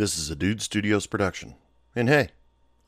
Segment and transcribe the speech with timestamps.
[0.00, 1.56] This is a Dude Studios production.
[1.94, 2.30] And hey,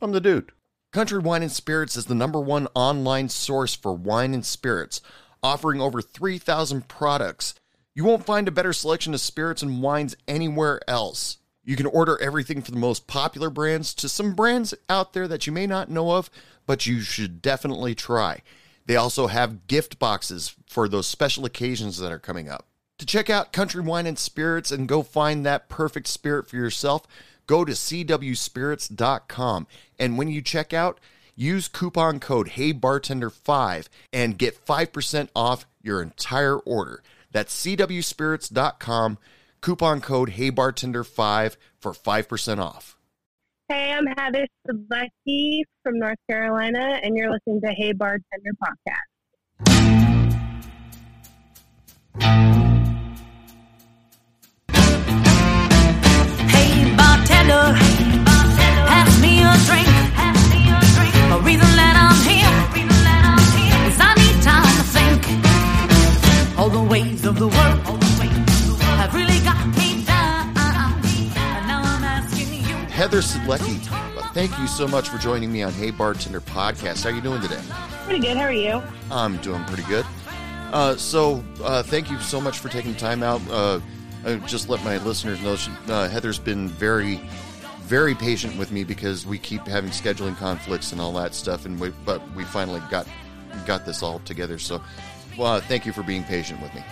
[0.01, 0.51] I'm the dude.
[0.91, 4.99] Country Wine and Spirits is the number one online source for wine and spirits,
[5.43, 7.53] offering over 3,000 products.
[7.93, 11.37] You won't find a better selection of spirits and wines anywhere else.
[11.63, 15.45] You can order everything from the most popular brands to some brands out there that
[15.45, 16.31] you may not know of,
[16.65, 18.41] but you should definitely try.
[18.87, 22.65] They also have gift boxes for those special occasions that are coming up.
[22.99, 27.05] To check out Country Wine and Spirits and go find that perfect spirit for yourself,
[27.47, 29.67] go to cwspirits.com.
[29.99, 30.99] And when you check out,
[31.35, 37.01] use coupon code HeyBartender5 and get 5% off your entire order.
[37.31, 39.17] That's cwspirits.com,
[39.61, 42.97] coupon code HeyBartender5 for 5% off.
[43.69, 48.99] Hey, I'm Heather Sablecki from North Carolina, and you're listening to Hey Bartender Podcast.
[66.93, 68.03] Ways of the world
[68.83, 70.49] have really got me down.
[71.35, 72.75] And now I'm asking you.
[72.93, 73.79] Heather Sidlecki,
[74.35, 77.03] thank you so much for joining me on Hey Bartender Podcast.
[77.03, 77.59] How are you doing today?
[78.05, 78.37] Pretty good.
[78.37, 78.83] How are you?
[79.09, 80.05] I'm doing pretty good.
[80.71, 83.41] Uh, so, uh, thank you so much for taking time out.
[83.49, 83.79] Uh,
[84.23, 87.27] I just let my listeners know she, uh, Heather's been very,
[87.85, 91.79] very patient with me because we keep having scheduling conflicts and all that stuff, and
[91.79, 93.07] we, but we finally got
[93.65, 94.59] got this all together.
[94.59, 94.79] So,
[95.37, 96.83] well, thank you for being patient with me.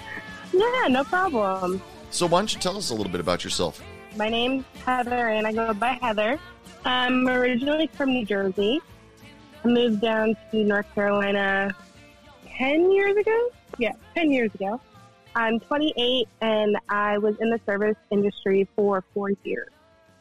[0.53, 1.81] Yeah, no problem.
[2.09, 3.81] So, why don't you tell us a little bit about yourself?
[4.17, 6.39] My name's Heather, and I go by Heather.
[6.83, 8.81] I'm originally from New Jersey.
[9.63, 11.73] I moved down to North Carolina
[12.57, 13.49] 10 years ago.
[13.77, 14.81] Yeah, 10 years ago.
[15.35, 19.69] I'm 28, and I was in the service industry for four years.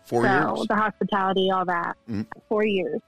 [0.04, 0.66] Four so, years.
[0.68, 1.96] the hospitality, all that.
[2.08, 2.26] Mhm.
[2.48, 3.00] Four years.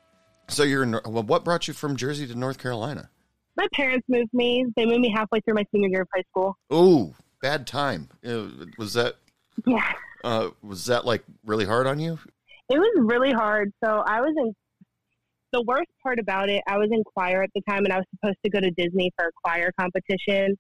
[0.49, 1.23] So you're in, well.
[1.23, 3.11] What brought you from Jersey to North Carolina?
[3.57, 4.67] My parents moved me.
[4.77, 6.57] They moved me halfway through my senior year of high school.
[6.71, 8.09] Oh, bad time.
[8.27, 8.47] Uh,
[8.79, 9.17] was that
[9.67, 9.93] Yeah.
[10.25, 12.19] uh, was that like really hard on you?
[12.71, 13.73] It was really hard.
[13.85, 14.55] So I was in
[15.53, 18.07] the worst part about it, I was in choir at the time and I was
[18.17, 20.57] supposed to go to Disney for a choir competition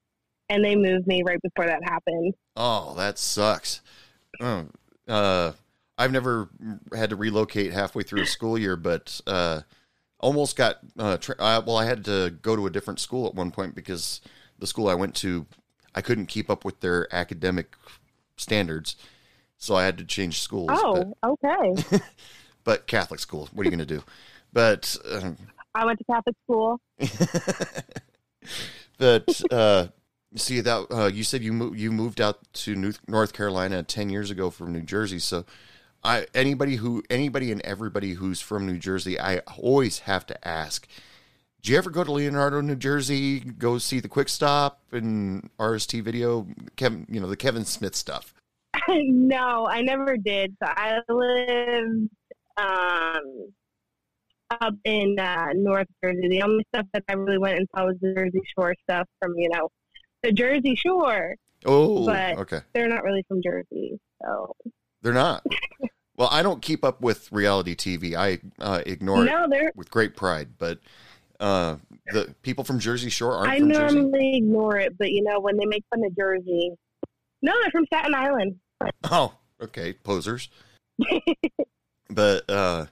[0.50, 2.34] and they moved me right before that happened.
[2.56, 3.80] Oh, that sucks.
[4.38, 4.66] Oh,
[5.08, 5.52] uh,
[5.96, 6.50] I've never
[6.94, 9.62] had to relocate halfway through a school year, but uh,
[10.22, 10.78] almost got.
[10.98, 13.74] Uh, tra- uh, well, I had to go to a different school at one point
[13.74, 14.22] because
[14.58, 15.46] the school I went to,
[15.94, 17.76] I couldn't keep up with their academic
[18.36, 18.96] standards,
[19.58, 20.70] so I had to change schools.
[20.72, 21.84] Oh, okay.
[21.90, 22.02] but,
[22.64, 23.50] but Catholic school.
[23.52, 24.02] What are you going to do?
[24.52, 25.36] But um,
[25.74, 26.80] I went to Catholic school.
[28.98, 29.88] but uh,
[30.36, 34.30] see that uh, you said you mo- you moved out to North Carolina ten years
[34.30, 35.18] ago from New Jersey.
[35.18, 35.44] So,
[36.04, 40.86] I anybody who anybody and everybody who's from New Jersey, I always have to ask.
[41.62, 43.38] Did you ever go to Leonardo, New Jersey?
[43.38, 48.34] Go see the Quick Stop and RST Video, Kevin, you know the Kevin Smith stuff.
[48.88, 50.56] no, I never did.
[50.62, 52.10] So I lived
[52.56, 53.52] um,
[54.50, 56.28] up in uh, North Jersey.
[56.28, 59.34] The only stuff that I really went and saw was the Jersey Shore stuff from,
[59.36, 59.68] you know,
[60.22, 61.36] the Jersey Shore.
[61.64, 62.60] Oh, But- okay.
[62.74, 64.00] They're not really from Jersey.
[64.22, 64.54] So,
[65.02, 65.44] They're not.
[66.16, 68.14] well, I don't keep up with reality TV.
[68.14, 69.72] I uh, ignore it no, they're.
[69.74, 70.78] with great pride, but
[71.40, 71.76] uh,
[72.12, 73.96] the people from Jersey Shore aren't I from Jersey.
[73.96, 76.70] normally ignore it, but you know, when they make fun of Jersey,
[77.40, 78.58] no, they're from Staten Island.
[79.04, 80.48] Oh, okay, posers.
[82.10, 82.86] but uh,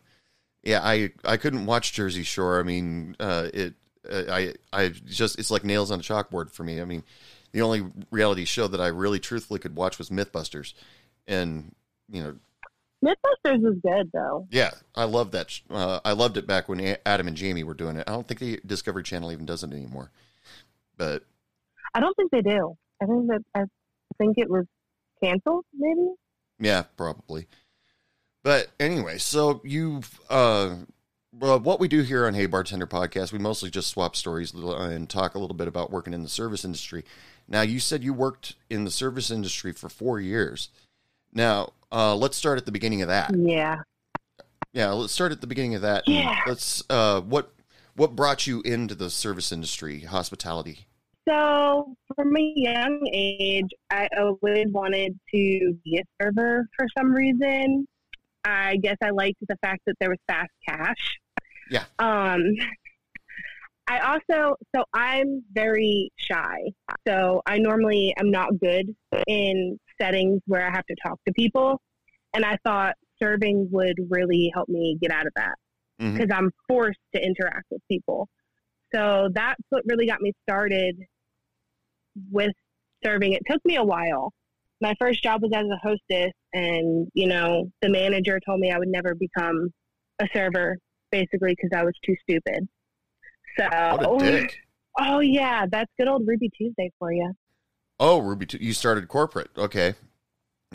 [0.62, 2.60] yeah, I I couldn't watch Jersey Shore.
[2.60, 3.74] I mean, uh, it
[4.08, 6.80] uh, I I just it's like nails on a chalkboard for me.
[6.80, 7.02] I mean,
[7.50, 10.74] the only reality show that I really truthfully could watch was MythBusters,
[11.26, 11.74] and
[12.08, 12.36] you know,
[13.04, 14.46] Mythbusters is good though.
[14.50, 15.50] yeah, I love that.
[15.50, 18.04] sh- Uh, I loved it back when A- Adam and Jamie were doing it.
[18.06, 20.10] I don't think the Discovery Channel even does it anymore.
[20.96, 21.24] But
[21.94, 22.76] I don't think they do.
[23.02, 23.64] I think that I
[24.18, 24.66] think it was
[25.22, 25.64] canceled.
[25.72, 26.10] Maybe.
[26.58, 27.46] Yeah, probably.
[28.42, 30.76] But anyway, so you've uh
[31.32, 35.08] well, what we do here on Hey Bartender podcast, we mostly just swap stories and
[35.08, 37.04] talk a little bit about working in the service industry.
[37.48, 40.68] Now, you said you worked in the service industry for 4 years.
[41.32, 43.32] Now, uh, let's start at the beginning of that.
[43.36, 43.78] Yeah.
[44.72, 46.04] Yeah, let's start at the beginning of that.
[46.06, 46.36] Yeah.
[46.46, 46.82] Let's.
[46.88, 47.52] Uh, what
[47.96, 50.86] what brought you into the service industry, hospitality?
[51.28, 57.86] So, from a young age, I always wanted to be a server for some reason.
[58.44, 61.18] I guess I liked the fact that there was fast cash.
[61.70, 61.84] Yeah.
[61.98, 62.42] Um,
[63.86, 66.56] I also, so I'm very shy.
[67.06, 68.94] So I normally am not good
[69.26, 71.80] in settings where I have to talk to people.
[72.34, 75.54] And I thought serving would really help me get out of that
[76.00, 76.16] mm-hmm.
[76.16, 78.28] because I'm forced to interact with people.
[78.94, 80.96] So that's what really got me started
[82.30, 82.52] with
[83.04, 83.32] serving.
[83.32, 84.32] It took me a while.
[84.80, 88.78] My first job was as a hostess, and you know, the manager told me I
[88.78, 89.70] would never become
[90.20, 90.78] a server,
[91.12, 92.66] basically because I was too stupid.
[93.58, 94.56] So, What a dick!
[94.98, 97.30] oh yeah, that's good old Ruby Tuesday for you.
[98.00, 99.50] Oh, Ruby, Tu- you started corporate.
[99.56, 99.94] Okay.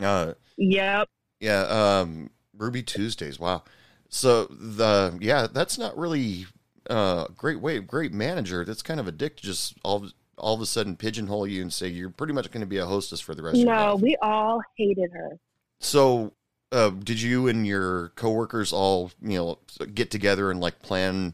[0.00, 1.08] Uh, Yep.
[1.40, 1.62] yeah.
[1.62, 3.38] Um, Ruby Tuesdays.
[3.38, 3.64] Wow.
[4.08, 6.46] So the yeah, that's not really
[6.88, 7.80] uh great way.
[7.80, 8.64] Great manager.
[8.64, 9.36] That's kind of a dick.
[9.38, 12.50] To just all of- all of a sudden pigeonhole you and say you're pretty much
[12.50, 14.02] going to be a hostess for the rest of your No, life.
[14.02, 15.38] we all hated her.
[15.80, 16.34] So,
[16.72, 19.58] uh, did you and your coworkers all, you know,
[19.94, 21.32] get together and like plan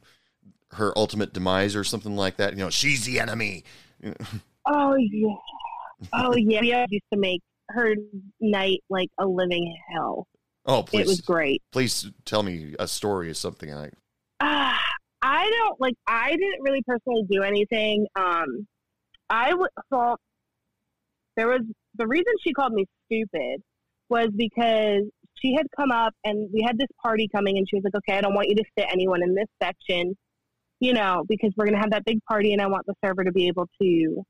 [0.74, 2.52] her ultimate demise or something like that?
[2.52, 3.64] You know, she's the enemy.
[4.64, 5.34] Oh yeah.
[6.12, 6.60] Oh yeah.
[6.60, 7.94] We used to make her
[8.40, 10.26] night like a living hell.
[10.66, 11.60] Oh, It was great.
[11.72, 13.93] please tell me a story or something like.
[14.40, 14.81] Ah,
[15.22, 15.94] I don't like.
[16.06, 18.06] I didn't really personally do anything.
[18.16, 18.66] Um,
[19.31, 19.70] I would.
[19.90, 20.19] Well,
[21.37, 21.62] there was
[21.96, 23.60] the reason she called me stupid
[24.08, 25.02] was because
[25.40, 28.19] she had come up and we had this party coming, and she was like, "Okay,
[28.19, 30.14] I don't want you to sit anyone in this section,
[30.81, 33.32] you know, because we're gonna have that big party, and I want the server to
[33.32, 34.25] be able to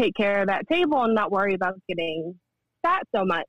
[0.00, 2.38] take care of that table and not worry about getting
[2.84, 3.48] sat so much."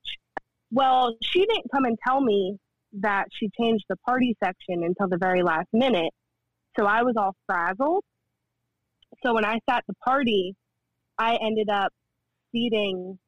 [0.72, 2.58] Well, she didn't come and tell me
[2.94, 6.14] that she changed the party section until the very last minute.
[6.78, 8.04] So I was all frazzled.
[9.24, 10.56] So when I sat the party,
[11.18, 11.92] I ended up
[12.52, 13.20] seating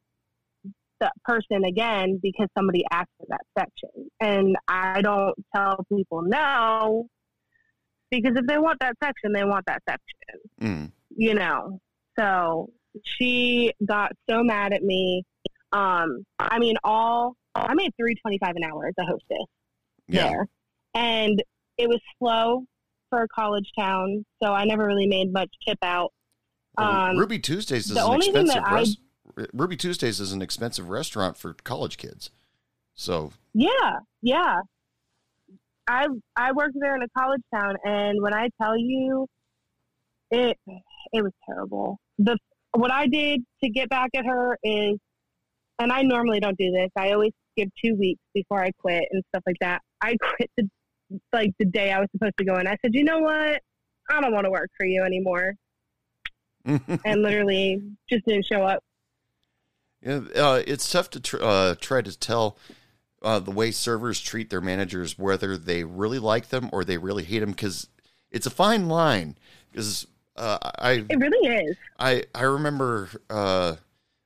[1.00, 4.10] the person again because somebody asked for that section.
[4.20, 7.08] And I don't tell people no
[8.10, 10.10] because if they want that section, they want that section
[10.62, 10.92] Mm.
[11.10, 11.80] you know.
[12.18, 12.72] So
[13.04, 15.24] she got so mad at me.
[15.72, 19.46] Um, I mean, all I made three twenty five an hour as a hostess
[20.08, 20.30] Yeah.
[20.30, 20.48] there,
[20.94, 21.42] and
[21.78, 22.66] it was slow
[23.10, 26.12] for a college town, so I never really made much tip out.
[26.78, 28.64] Well, Um, Ruby Tuesdays is the an only thing expensive
[29.36, 32.30] that I- Ruby Tuesdays is an expensive restaurant for college kids.
[32.96, 34.60] So Yeah, yeah.
[35.88, 39.28] I I worked there in a college town, and when I tell you,
[40.32, 40.58] it
[41.12, 42.00] it was terrible.
[42.18, 42.38] The
[42.74, 44.98] what I did to get back at her is,
[45.80, 46.90] and I normally don't do this.
[46.96, 49.82] I always give two weeks before I quit and stuff like that.
[50.02, 50.70] I quit the
[51.32, 52.68] like the day I was supposed to go in.
[52.68, 53.62] I said, you know what?
[54.10, 55.54] I don't want to work for you anymore,
[56.66, 58.84] and literally just didn't show up.
[60.02, 62.58] Yeah, uh, it's tough to tr- uh, try to tell
[63.22, 67.24] uh, the way servers treat their managers whether they really like them or they really
[67.24, 67.88] hate them because
[68.30, 69.38] it's a fine line.
[69.72, 71.78] Because uh, I It really is.
[72.00, 73.76] I I remember uh,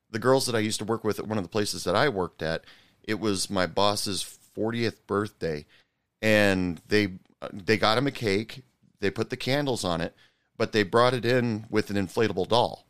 [0.09, 2.09] the girls that I used to work with at one of the places that I
[2.09, 2.63] worked at.
[3.03, 5.65] It was my boss's fortieth birthday,
[6.21, 7.13] and they
[7.51, 8.63] they got him a cake.
[8.99, 10.15] They put the candles on it,
[10.57, 12.87] but they brought it in with an inflatable doll,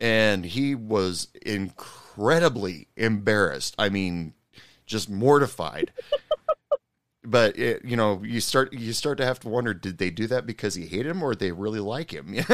[0.00, 3.74] and he was incredibly embarrassed.
[3.78, 4.34] I mean,
[4.86, 5.90] just mortified.
[7.24, 10.26] But it, you know, you start you start to have to wonder: did they do
[10.28, 12.34] that because he hated him, or they really like him?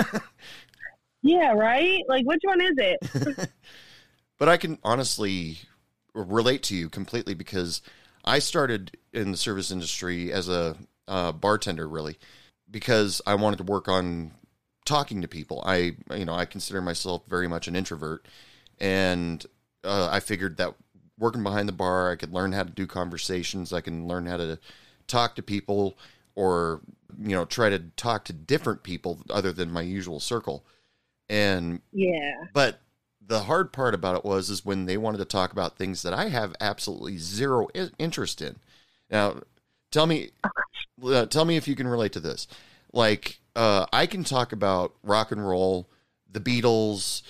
[1.22, 2.04] Yeah, right.
[2.08, 3.50] Like, which one is it?
[4.38, 5.58] But I can honestly
[6.14, 7.82] relate to you completely because
[8.24, 10.76] I started in the service industry as a
[11.08, 12.18] uh, bartender, really,
[12.70, 14.32] because I wanted to work on
[14.84, 15.62] talking to people.
[15.66, 18.26] I, you know, I consider myself very much an introvert,
[18.78, 19.44] and
[19.82, 20.74] uh, I figured that
[21.18, 23.72] working behind the bar, I could learn how to do conversations.
[23.72, 24.58] I can learn how to
[25.06, 25.98] talk to people,
[26.34, 26.80] or
[27.20, 30.64] you know, try to talk to different people other than my usual circle.
[31.28, 32.44] And Yeah.
[32.52, 32.80] but
[33.26, 36.14] the hard part about it was is when they wanted to talk about things that
[36.14, 38.56] I have absolutely zero I- interest in.
[39.10, 39.40] Now,
[39.90, 40.30] tell me,
[41.02, 42.46] uh, tell me if you can relate to this.
[42.92, 45.90] Like, uh, I can talk about rock and roll,
[46.30, 47.22] the Beatles.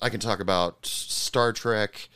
[0.00, 2.08] I can talk about Star Trek.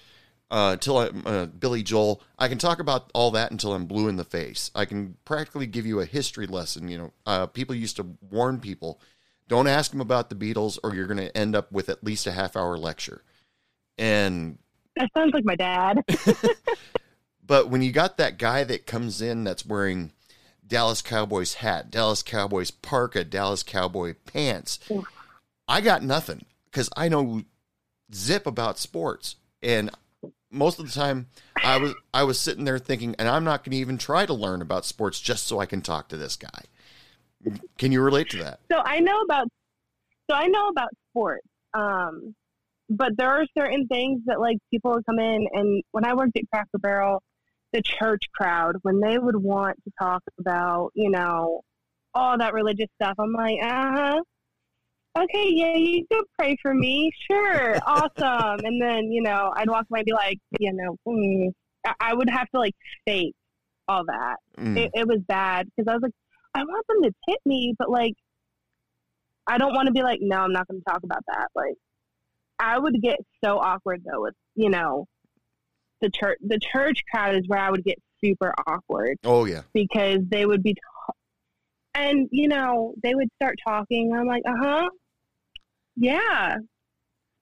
[0.53, 4.07] Uh, until I, uh, Billy Joel, I can talk about all that until I'm blue
[4.07, 4.71] in the face.
[4.75, 6.89] I can practically give you a history lesson.
[6.89, 9.01] You know, uh, people used to warn people
[9.49, 12.27] don't ask them about the Beatles, or you're going to end up with at least
[12.27, 13.23] a half hour lecture.
[13.97, 14.59] And
[14.97, 16.05] That sounds like my dad.
[17.45, 20.13] But when you got that guy that comes in that's wearing
[20.67, 24.79] Dallas Cowboys hat, Dallas Cowboys parka, Dallas Cowboy pants,
[25.67, 27.43] I got nothing because I know
[28.15, 29.37] zip about sports.
[29.63, 29.91] And
[30.53, 31.27] most of the time
[31.65, 34.63] I was I was sitting there thinking, and I'm not gonna even try to learn
[34.63, 36.65] about sports just so I can talk to this guy.
[37.79, 38.61] Can you relate to that?
[38.71, 39.49] so I know about
[40.31, 41.47] so I know about sports.
[41.75, 42.35] Um,
[42.89, 46.37] but there are certain things that like people would come in and when I worked
[46.37, 47.23] at Cracker Barrel,
[47.73, 51.63] the church crowd, when they would want to talk about, you know,
[52.15, 54.21] all that religious stuff, I'm like, uh huh.
[55.19, 57.11] Okay, yeah, you could pray for me.
[57.31, 58.65] Sure, awesome.
[58.65, 61.53] And then, you know, I'd walk away and be like, you know, mm.
[62.01, 62.75] I- would have to like
[63.07, 63.35] fake
[63.89, 64.37] all that.
[64.59, 64.77] Mm.
[64.79, 66.13] It, it was bad because I was like,
[66.55, 68.15] I want them to tip me, but like,
[69.47, 71.49] I don't want to be like, no, I'm not going to talk about that.
[71.55, 71.75] Like,
[72.59, 75.07] I would get so awkward though with, you know,
[76.01, 76.39] the church.
[76.47, 79.63] The church crowd is where I would get super awkward Oh yeah.
[79.75, 80.77] because they would be,
[81.95, 84.13] and you know, they would start talking.
[84.15, 84.89] I'm like, uh huh,
[85.97, 86.57] yeah,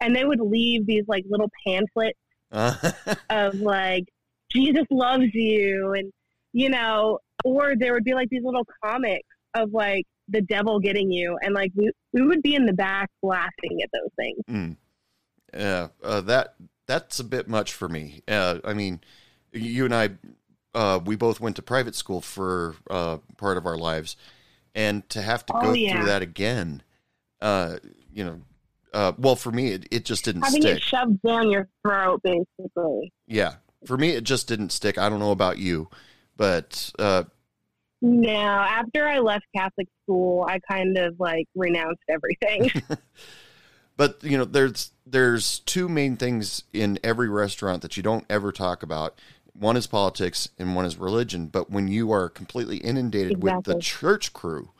[0.00, 2.18] and they would leave these like little pamphlets
[2.52, 2.74] Uh,
[3.30, 4.04] of like
[4.50, 6.10] Jesus loves you and
[6.52, 11.10] you know or there would be like these little comics of like the devil getting
[11.12, 14.76] you and like we, we would be in the back laughing at those things Mm.
[15.54, 16.54] Yeah, uh, that
[16.86, 18.22] that's a bit much for me.
[18.28, 19.00] Uh, I mean,
[19.52, 20.10] you and I,
[20.74, 24.16] uh, we both went to private school for uh, part of our lives,
[24.74, 25.90] and to have to Oh, go yeah.
[25.90, 26.82] through that again,
[27.40, 27.78] uh,
[28.12, 28.40] you know,
[28.92, 30.76] uh, well, for me, it, it just didn't having stick.
[30.76, 33.54] it shoved down your throat basically yeah,
[33.86, 34.98] for me, it just didn't stick.
[34.98, 35.88] I don't know about you,
[36.36, 37.24] but uh,
[38.02, 42.70] no after i left catholic school i kind of like renounced everything
[44.00, 48.50] But you know, there's there's two main things in every restaurant that you don't ever
[48.50, 49.18] talk about.
[49.52, 51.48] One is politics, and one is religion.
[51.48, 54.70] But when you are completely inundated with the church crew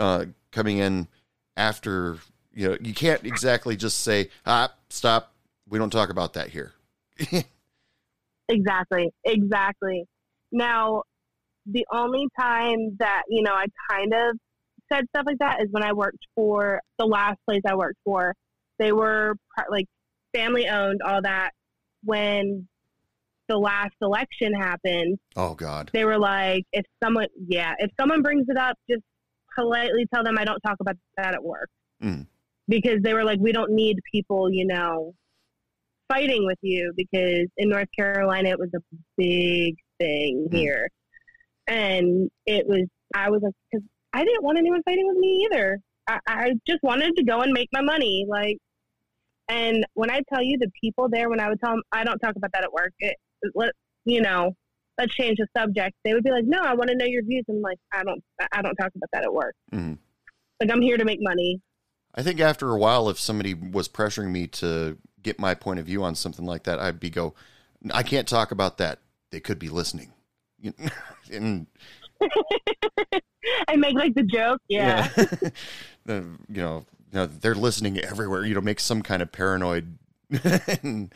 [0.00, 1.06] uh, coming in
[1.56, 2.18] after,
[2.56, 5.32] you know, you can't exactly just say, "Ah, stop.
[5.68, 6.72] We don't talk about that here."
[8.48, 10.04] Exactly, exactly.
[10.52, 11.02] Now,
[11.66, 14.36] the only time that, you know, I kind of
[14.92, 18.34] said stuff like that is when I worked for the last place I worked for.
[18.78, 19.34] They were
[19.68, 19.86] like
[20.32, 21.50] family owned, all that.
[22.04, 22.68] When
[23.48, 25.90] the last election happened, oh God.
[25.92, 29.02] they were like, if someone, yeah, if someone brings it up, just
[29.56, 31.68] politely tell them I don't talk about that at work.
[32.00, 32.26] Mm.
[32.68, 35.12] Because they were like, we don't need people, you know,
[36.08, 38.80] fighting with you because in North Carolina it was a
[39.16, 40.54] big thing Mm.
[40.56, 40.88] here.
[41.68, 45.78] And it was, I was like, because I didn't want anyone fighting with me either.
[46.08, 48.24] I, I just wanted to go and make my money.
[48.28, 48.58] Like,
[49.48, 52.18] and when I tell you the people there, when I would tell them, I don't
[52.18, 53.16] talk about that at work, it,
[53.54, 53.72] let,
[54.04, 54.52] you know,
[54.98, 55.94] let's change the subject.
[56.04, 57.44] They would be like, no, I want to know your views.
[57.48, 59.54] I'm like, I don't, I don't talk about that at work.
[59.72, 59.98] Mhm.
[60.60, 61.60] Like, I'm here to make money.
[62.16, 65.86] I think after a while, if somebody was pressuring me to get my point of
[65.86, 67.34] view on something like that, I'd be go,
[67.92, 69.00] I can't talk about that.
[69.30, 70.12] They could be listening.
[71.32, 71.66] And
[73.68, 74.60] I make like the joke.
[74.68, 75.08] Yeah.
[76.06, 76.20] Yeah.
[76.48, 78.44] You know, they're listening everywhere.
[78.44, 79.98] You know, make some kind of paranoid.
[80.30, 81.12] And,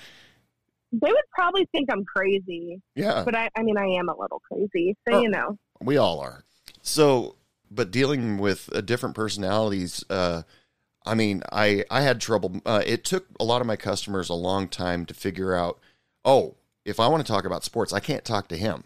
[0.93, 4.41] They would probably think I'm crazy, yeah, but I, I mean, I am a little
[4.41, 4.97] crazy.
[5.09, 6.43] So, you know, we all are.
[6.83, 7.37] So,
[7.71, 10.43] but dealing with uh, different personalities, uh,
[11.07, 12.61] I mean, I I had trouble.
[12.67, 15.79] Uh, it took a lot of my customers a long time to figure out.
[16.25, 18.85] Oh, if I want to talk about sports, I can't talk to him.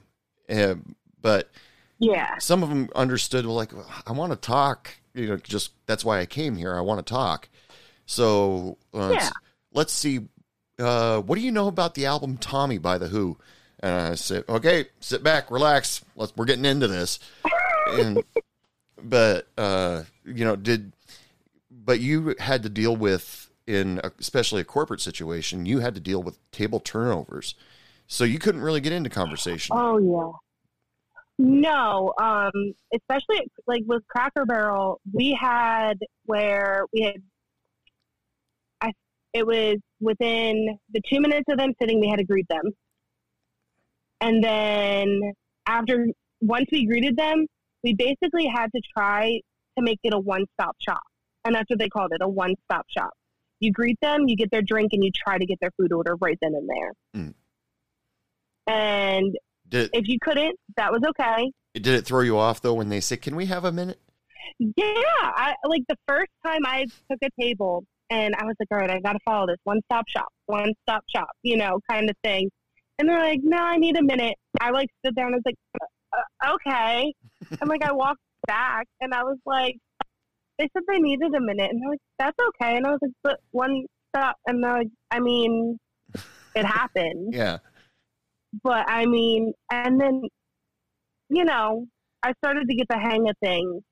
[0.48, 0.74] Uh,
[1.20, 1.50] but
[1.98, 2.36] yeah.
[2.38, 3.72] some of them understood well, like
[4.06, 7.10] i want to talk you know just that's why i came here i want to
[7.10, 7.48] talk
[8.04, 9.30] so uh, Yeah.
[9.72, 10.20] let's see
[10.78, 13.38] uh, what do you know about the album tommy by the who
[13.80, 17.18] and i said okay sit back relax let's we're getting into this
[17.92, 18.22] and
[19.02, 20.92] but uh, you know did
[21.84, 26.22] but you had to deal with in especially a corporate situation you had to deal
[26.22, 27.54] with table turnovers
[28.06, 30.38] so you couldn't really get into conversation Oh yeah.
[31.38, 32.52] No, um,
[32.94, 37.22] especially like with Cracker Barrel, we had where we had.
[38.80, 38.92] I
[39.32, 42.70] it was within the two minutes of them sitting, we had to greet them,
[44.20, 45.32] and then
[45.66, 46.06] after
[46.40, 47.46] once we greeted them,
[47.82, 49.40] we basically had to try
[49.76, 51.02] to make it a one-stop shop,
[51.44, 53.10] and that's what they called it, a one-stop shop.
[53.60, 56.16] You greet them, you get their drink, and you try to get their food order
[56.16, 56.92] right then and there.
[57.16, 57.34] Mm.
[58.66, 59.36] And
[59.68, 61.50] did, if you couldn't, that was okay.
[61.74, 64.00] Did it throw you off though when they said, "Can we have a minute?"
[64.58, 64.74] Yeah,
[65.22, 68.90] I like the first time I took a table And I was like, all right,
[68.90, 72.16] I got to follow this one stop shop, one stop shop, you know, kind of
[72.22, 72.50] thing.
[72.98, 74.36] And they're like, no, I need a minute.
[74.60, 75.56] I like stood there and I was like,
[76.12, 77.12] uh, okay.
[77.60, 79.76] and like I walked back and I was like,
[80.58, 81.70] they said they needed a minute.
[81.70, 82.76] And they're like, that's okay.
[82.76, 83.84] And I was like, but one
[84.14, 84.36] stop.
[84.46, 85.78] And they're like, I mean,
[86.54, 87.34] it happened.
[87.34, 87.58] Yeah.
[88.62, 90.22] But I mean, and then,
[91.28, 91.86] you know,
[92.22, 93.82] I started to get the hang of things.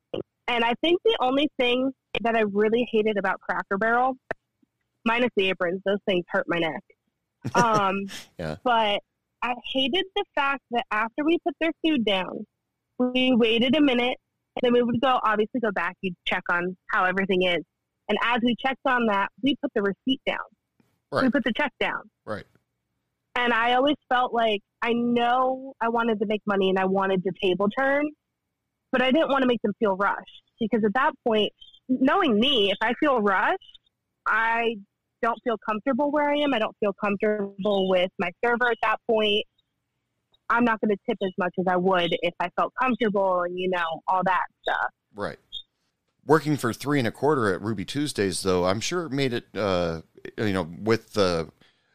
[0.46, 1.90] And I think the only thing
[2.20, 4.14] that I really hated about Cracker Barrel,
[5.04, 6.82] minus the aprons, those things hurt my neck.
[7.56, 8.06] Um,
[8.38, 8.56] Yeah.
[8.62, 9.00] But
[9.42, 12.46] I hated the fact that after we put their food down,
[12.98, 14.16] we waited a minute,
[14.60, 17.62] then we would go, obviously, go back, you'd check on how everything is.
[18.08, 20.38] And as we checked on that, we put the receipt down.
[21.12, 22.02] We put the check down.
[22.24, 22.44] Right.
[23.36, 27.22] And I always felt like I know I wanted to make money and I wanted
[27.24, 28.04] to table turn,
[28.90, 31.52] but I didn't want to make them feel rushed because at that point,
[31.88, 33.78] knowing me, if I feel rushed,
[34.26, 34.76] I
[35.22, 36.52] don't feel comfortable where I am.
[36.52, 39.44] I don't feel comfortable with my server at that point.
[40.52, 43.58] I'm not going to tip as much as I would if I felt comfortable and,
[43.58, 44.90] you know, all that stuff.
[45.14, 45.38] Right.
[46.26, 49.46] Working for three and a quarter at Ruby Tuesdays, though, I'm sure it made it,
[49.56, 50.02] uh,
[50.38, 51.50] you know, with the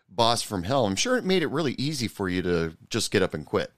[0.09, 3.21] boss from hell, I'm sure it made it really easy for you to just get
[3.21, 3.71] up and quit.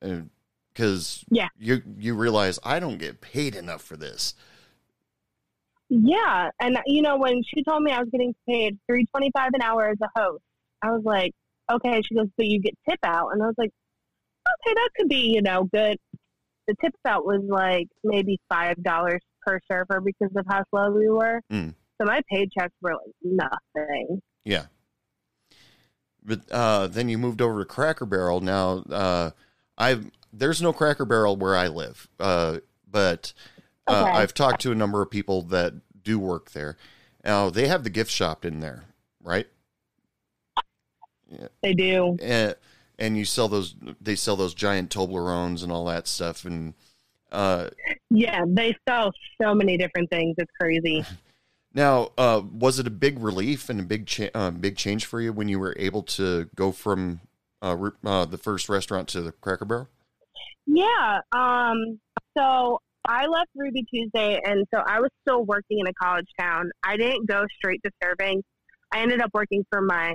[0.00, 1.48] Because Yeah.
[1.58, 4.34] you you realize I don't get paid enough for this.
[5.88, 9.50] Yeah, and you know when she told me I was getting paid three twenty five
[9.54, 10.42] an hour as a host,
[10.82, 11.32] I was like,
[11.70, 12.02] okay.
[12.02, 13.70] She goes, but you get tip out, and I was like,
[14.46, 15.98] okay, that could be you know good.
[16.66, 21.08] The tip out was like maybe five dollars per server because of how slow we
[21.08, 21.40] were.
[21.52, 21.74] Mm.
[22.00, 24.20] So my paychecks were like nothing.
[24.44, 24.66] Yeah.
[26.24, 28.40] But uh, then you moved over to Cracker Barrel.
[28.40, 29.30] Now, uh,
[29.76, 32.58] I've there's no Cracker Barrel where I live, uh,
[32.90, 33.32] but
[33.86, 34.10] uh, Okay.
[34.10, 36.76] I've talked to a number of people that do work there.
[37.24, 38.84] Now they have the gift shop in there,
[39.22, 39.46] right?
[41.62, 42.16] They do.
[42.22, 42.54] And,
[42.98, 43.74] and you sell those.
[44.00, 46.44] They sell those giant Toblerones and all that stuff.
[46.44, 46.74] And
[47.32, 47.70] uh,
[48.10, 50.34] Yeah, they sell so many different things.
[50.38, 51.04] It's crazy.
[51.74, 55.20] now, uh, was it a big relief and a big cha- uh, big change for
[55.20, 57.20] you when you were able to go from
[57.62, 59.88] uh, uh, the first restaurant to the Cracker Barrel?
[60.66, 61.20] Yeah.
[61.32, 62.00] Um,
[62.36, 66.70] so I left Ruby Tuesday, and so I was still working in a college town.
[66.82, 68.42] I didn't go straight to serving.
[68.92, 70.14] I ended up working for my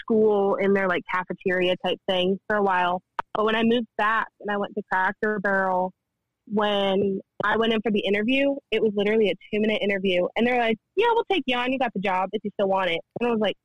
[0.00, 3.02] school in their like cafeteria type thing for a while.
[3.34, 5.92] But when I moved back and I went to Cracker Barrel,
[6.46, 10.46] when I went in for the interview, it was literally a two minute interview, and
[10.46, 11.72] they're like, "Yeah, we'll take you on.
[11.72, 13.56] You got the job if you still want it." And I was like,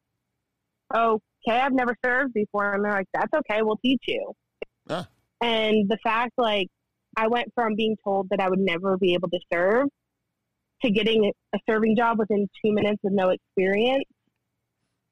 [0.94, 3.62] "Okay, I've never served before," and they're like, "That's okay.
[3.62, 4.34] We'll teach you."
[4.90, 5.08] Ah.
[5.42, 6.68] And the fact, like,
[7.18, 9.88] I went from being told that I would never be able to serve
[10.84, 14.06] to getting a serving job within two minutes with no experience.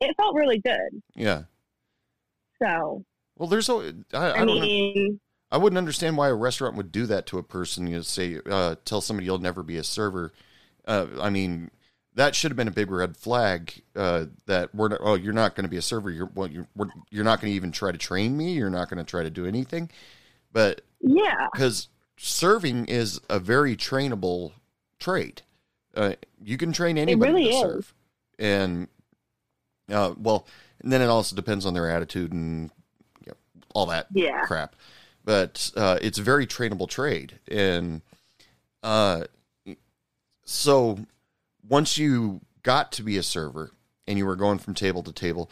[0.01, 1.01] It felt really good.
[1.15, 1.43] Yeah.
[2.61, 3.03] So,
[3.37, 3.95] Well, there's a.
[4.13, 4.47] I, I I, don't.
[4.47, 4.59] know.
[4.61, 5.19] mean,
[5.51, 7.87] I wouldn't understand why a restaurant would do that to a person.
[7.87, 10.33] You know, say, uh, tell somebody you'll never be a server.
[10.85, 11.71] Uh, I mean,
[12.15, 13.81] that should have been a big red flag.
[13.95, 16.11] Uh, that we're not, oh, you're not going to be a server.
[16.11, 18.51] You're well, you're we're, you're not going to even try to train me.
[18.53, 19.89] You're not going to try to do anything.
[20.51, 24.51] But yeah, because serving is a very trainable
[24.99, 25.43] trade.
[25.95, 27.61] Uh, you can train anybody really to is.
[27.61, 27.93] serve,
[28.37, 28.87] and
[29.91, 30.47] uh, well,
[30.81, 32.71] and then it also depends on their attitude and
[33.25, 33.37] you know,
[33.73, 34.41] all that yeah.
[34.41, 34.75] crap.
[35.25, 38.01] But uh, it's a very trainable trade, and
[38.81, 39.25] uh,
[40.43, 40.99] so
[41.67, 43.71] once you got to be a server
[44.07, 45.51] and you were going from table to table,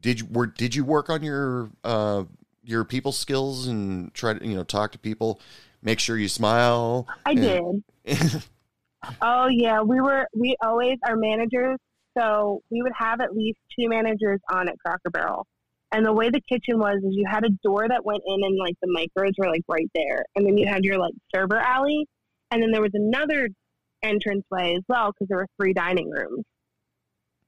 [0.00, 2.24] did you were did you work on your uh,
[2.64, 5.40] your people skills and try to you know talk to people,
[5.82, 7.06] make sure you smile?
[7.24, 8.42] I and- did.
[9.22, 11.78] Oh yeah, we were we always our managers.
[12.20, 15.46] So we would have at least two managers on at Cracker Barrel,
[15.92, 18.58] and the way the kitchen was is you had a door that went in, and
[18.58, 22.06] like the micros were like right there, and then you had your like server alley,
[22.50, 23.48] and then there was another
[24.02, 26.44] entranceway as well because there were three dining rooms,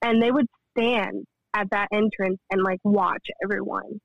[0.01, 4.01] and they would stand at that entrance and like watch everyone.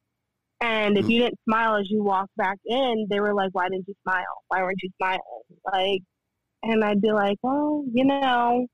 [0.60, 1.12] And if Hmm.
[1.12, 4.44] you didn't smile as you walked back in, they were like, "Why didn't you smile?
[4.50, 5.22] Why weren't you smiling?"
[5.72, 6.02] Like,
[6.64, 8.68] and I'd be like, "Well, you know,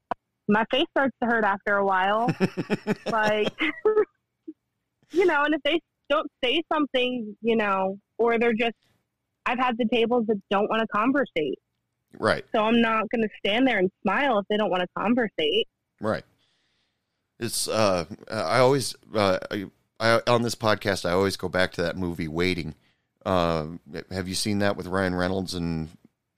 [0.47, 2.33] my face starts to hurt after a while."
[3.11, 3.53] like,
[5.11, 5.79] you know, and if they
[6.09, 8.75] don't say something, you know, or they're just,
[9.45, 11.59] I've had the tables that don't want to conversate,
[12.19, 14.89] right, so I'm not going to stand there and smile if they don't want to
[14.97, 15.67] conversate.
[15.99, 16.23] right.
[17.39, 19.65] It's uh, I always uh, I,
[19.99, 22.75] I on this podcast I always go back to that movie Waiting.
[23.25, 23.65] Uh,
[24.11, 25.89] have you seen that with Ryan Reynolds and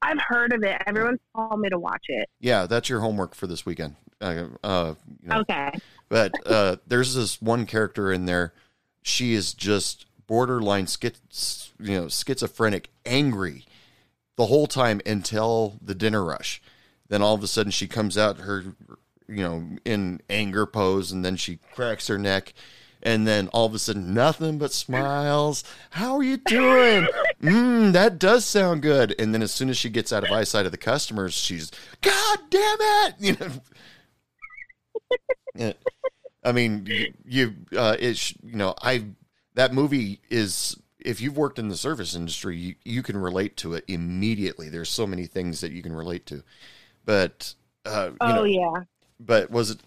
[0.06, 0.82] I've heard of it.
[0.86, 2.30] Everyone's told me to watch it.
[2.40, 3.96] Yeah, that's your homework for this weekend.
[4.22, 5.72] Uh, uh, you know, Okay.
[6.10, 8.54] but uh, there's this one character in there.
[9.02, 13.66] She is just borderline schiz, you know, schizophrenic, angry
[14.38, 16.62] the whole time until the dinner rush.
[17.08, 18.64] Then all of a sudden she comes out her,
[19.28, 22.54] you know, in anger pose, and then she cracks her neck,
[23.06, 25.64] and then all of a sudden nothing but smiles.
[25.92, 27.08] How are you doing?
[27.42, 29.14] mm, that does sound good.
[29.20, 32.40] And then as soon as she gets out of eyesight of the customers, she's God
[32.50, 33.52] damn it, you know.
[36.44, 39.06] I mean, you, you uh, it's you know, I
[39.54, 43.76] that movie is if you've worked in the service industry, you, you can relate to
[43.76, 44.70] it immediately.
[44.70, 46.44] There's so many things that you can relate to,
[47.06, 47.54] but
[47.86, 48.84] uh, you Oh know, yeah.
[49.20, 49.80] but was it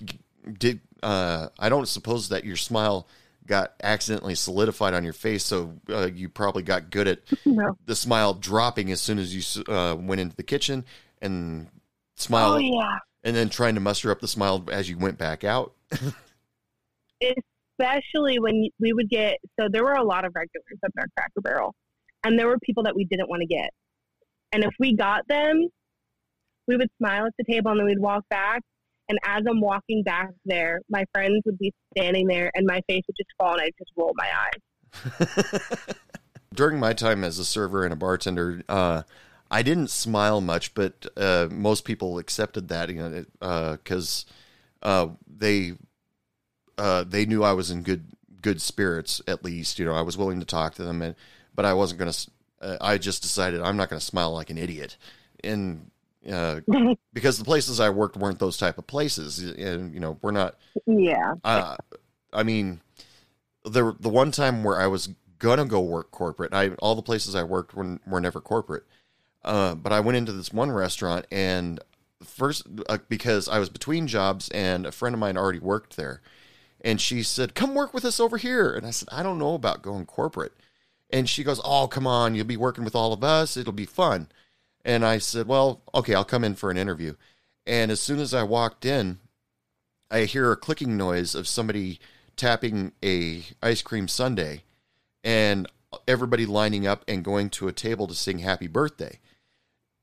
[0.58, 3.06] did uh, I don't suppose that your smile
[3.46, 7.76] got accidentally solidified on your face, so uh, you probably got good at No.
[7.86, 10.84] the smile dropping as soon as you uh, went into the kitchen
[11.22, 11.68] and
[12.16, 12.98] smile, Oh yeah.
[13.24, 15.72] and then trying to muster up the smile as you went back out.
[17.80, 21.06] Especially when we would get so there were a lot of regulars up in our
[21.16, 21.74] Cracker Barrel,
[22.24, 23.70] and there were people that we didn't want to get.
[24.52, 25.68] And if we got them,
[26.66, 28.62] we would smile at the table and then we'd walk back.
[29.08, 33.02] And as I'm walking back there, my friends would be standing there, and my face
[33.06, 35.94] would just fall, and I'd just roll my eyes.
[36.54, 39.02] During my time as a server and a bartender, uh,
[39.50, 43.24] I didn't smile much, but uh, most people accepted that, you know,
[43.72, 44.26] because
[44.82, 45.74] uh, they
[46.76, 48.04] uh, they knew I was in good
[48.42, 49.20] good spirits.
[49.26, 51.14] At least, you know, I was willing to talk to them, and
[51.54, 52.30] but I wasn't going to.
[52.60, 54.96] Uh, I just decided I'm not going to smile like an idiot,
[55.42, 55.90] and
[56.30, 56.60] uh,
[57.12, 60.56] because the places I worked weren't those type of places, and you know, we're not
[60.86, 61.34] Yeah.
[61.44, 61.76] uh,
[62.32, 62.80] I mean,
[63.64, 67.34] the the one time where I was gonna go work corporate, I all the places
[67.34, 68.84] I worked were, were never corporate.
[69.44, 71.80] Uh, but I went into this one restaurant and
[72.24, 76.20] first uh, because I was between jobs and a friend of mine already worked there,
[76.80, 79.54] and she said, "Come work with us over here." And I said, "I don't know
[79.54, 80.52] about going corporate."
[81.10, 83.56] And she goes, "Oh, come on, you'll be working with all of us.
[83.56, 84.28] It'll be fun."
[84.84, 87.14] And I said, "Well, okay, I'll come in for an interview."
[87.66, 89.18] And as soon as I walked in,
[90.10, 92.00] I hear a clicking noise of somebody
[92.36, 94.62] tapping a ice cream sundae
[95.24, 95.66] and
[96.06, 99.18] everybody lining up and going to a table to sing happy birthday.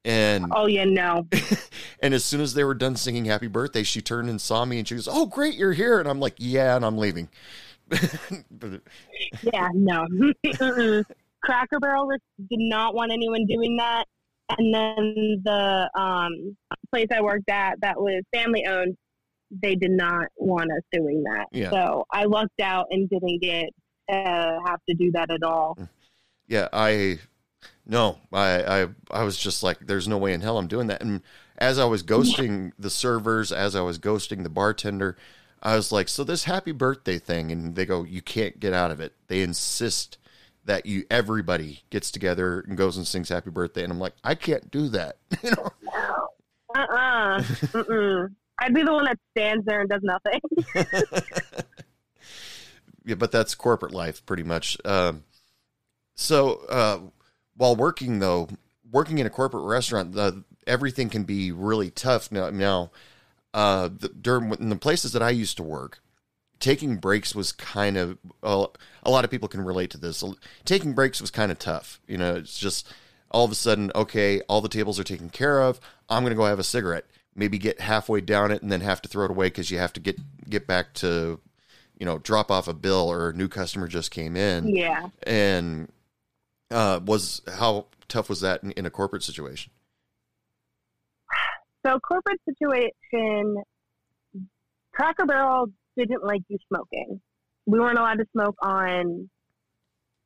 [0.03, 0.83] And Oh yeah.
[0.85, 1.27] No.
[1.99, 4.77] and as soon as they were done singing happy birthday, she turned and saw me
[4.77, 7.29] and she goes, "Oh, great, you're here." And I'm like, "Yeah," and I'm leaving.
[9.41, 10.07] Yeah, no.
[11.43, 14.05] Cracker Barrel did not want anyone doing that.
[14.49, 16.55] And then the um,
[16.91, 18.95] place I worked at that was family owned,
[19.49, 21.47] they did not want us doing that.
[21.51, 21.69] Yeah.
[21.71, 23.69] So I lucked out and didn't get
[24.07, 25.77] uh, have to do that at all.
[26.47, 27.19] yeah, I
[27.85, 31.01] no, I, I I was just like, there's no way in hell I'm doing that.
[31.01, 31.21] And
[31.57, 35.17] as I was ghosting the servers, as I was ghosting the bartender,
[35.61, 38.91] I was like, so this happy birthday thing, and they go, you can't get out
[38.91, 39.13] of it.
[39.27, 40.17] They insist
[40.65, 44.35] that you everybody gets together and goes and sings happy birthday, and I'm like, I
[44.35, 45.17] can't do that.
[45.43, 45.69] you know?
[46.75, 47.41] Uh-uh.
[47.41, 48.35] Mm-mm.
[48.59, 50.41] I'd be the one that stands there and does nothing.
[53.05, 54.77] yeah, but that's corporate life pretty much.
[54.85, 55.23] Um,
[56.15, 56.99] so uh,
[57.55, 58.49] while working though,
[58.91, 60.31] working in a corporate restaurant, uh,
[60.65, 62.49] everything can be really tough now.
[62.49, 62.91] Now,
[63.53, 65.99] uh, the, during in the places that I used to work,
[66.59, 68.67] taking breaks was kind of uh,
[69.03, 70.23] a lot of people can relate to this.
[70.63, 71.99] Taking breaks was kind of tough.
[72.07, 72.91] You know, it's just
[73.31, 75.79] all of a sudden, okay, all the tables are taken care of.
[76.09, 77.05] I'm going to go have a cigarette.
[77.35, 79.93] Maybe get halfway down it and then have to throw it away because you have
[79.93, 81.39] to get get back to,
[81.97, 84.73] you know, drop off a bill or a new customer just came in.
[84.75, 85.09] yeah.
[85.23, 85.91] And
[86.71, 89.71] uh, was how tough was that in, in a corporate situation?
[91.85, 93.61] So corporate situation,
[94.93, 95.67] Cracker Barrel
[96.03, 97.21] didn't like you smoking.
[97.65, 99.29] We weren't allowed to smoke on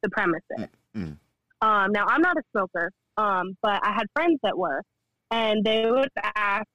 [0.02, 0.68] the premises.
[0.96, 1.18] Mm.
[1.62, 4.82] Um, now I'm not a smoker, um, but I had friends that were,
[5.32, 6.66] and they would ask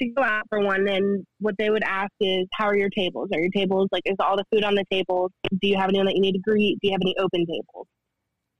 [0.00, 0.86] to go out for one.
[0.86, 3.30] And what they would ask is, "How are your tables?
[3.32, 5.30] Are your tables like is all the food on the tables?
[5.50, 6.78] Do you have anyone that you need to greet?
[6.80, 7.86] Do you have any open tables?"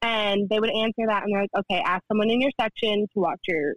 [0.01, 3.21] And they would answer that, and they're like, "Okay, ask someone in your section to
[3.21, 3.75] watch your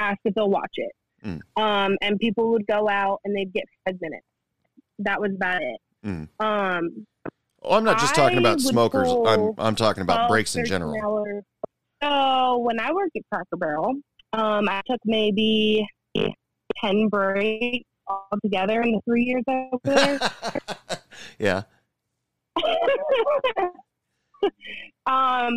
[0.00, 0.92] ask if they'll watch it.
[1.24, 1.40] Mm.
[1.56, 4.26] Um, and people would go out and they'd get five minutes.
[5.04, 5.80] That was about it.
[6.04, 6.28] Mm.
[6.40, 7.06] Um,
[7.62, 9.08] Oh, I'm not just talking I about smokers.
[9.08, 10.96] I'm I'm talking about breaks in general.
[11.02, 11.44] hours.
[12.02, 13.94] So when I worked at Cracker Barrel,
[14.32, 15.86] um, I took maybe
[16.82, 21.00] ten breaks altogether in the three years I was there.
[21.38, 21.62] yeah.
[25.06, 25.52] um,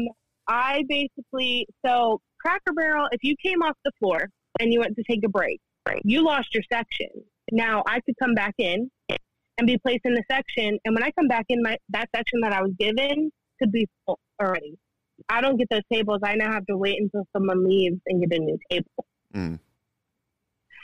[0.47, 3.07] I basically so Cracker Barrel.
[3.11, 4.27] If you came off the floor
[4.59, 5.61] and you went to take a break,
[6.03, 7.07] You lost your section.
[7.51, 8.89] Now I could come back in
[9.57, 12.41] and be placed in the section, and when I come back in, my that section
[12.41, 14.77] that I was given could be full already.
[15.29, 16.19] I don't get those tables.
[16.23, 19.05] I now have to wait until someone leaves and get a new table.
[19.33, 19.59] Mm.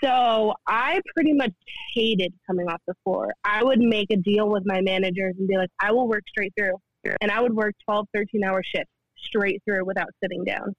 [0.03, 1.51] So I pretty much
[1.93, 3.33] hated coming off the floor.
[3.43, 6.53] I would make a deal with my managers and be like, I will work straight
[6.57, 6.75] through.
[7.21, 10.73] And I would work 12, 13 hour shifts straight through without sitting down.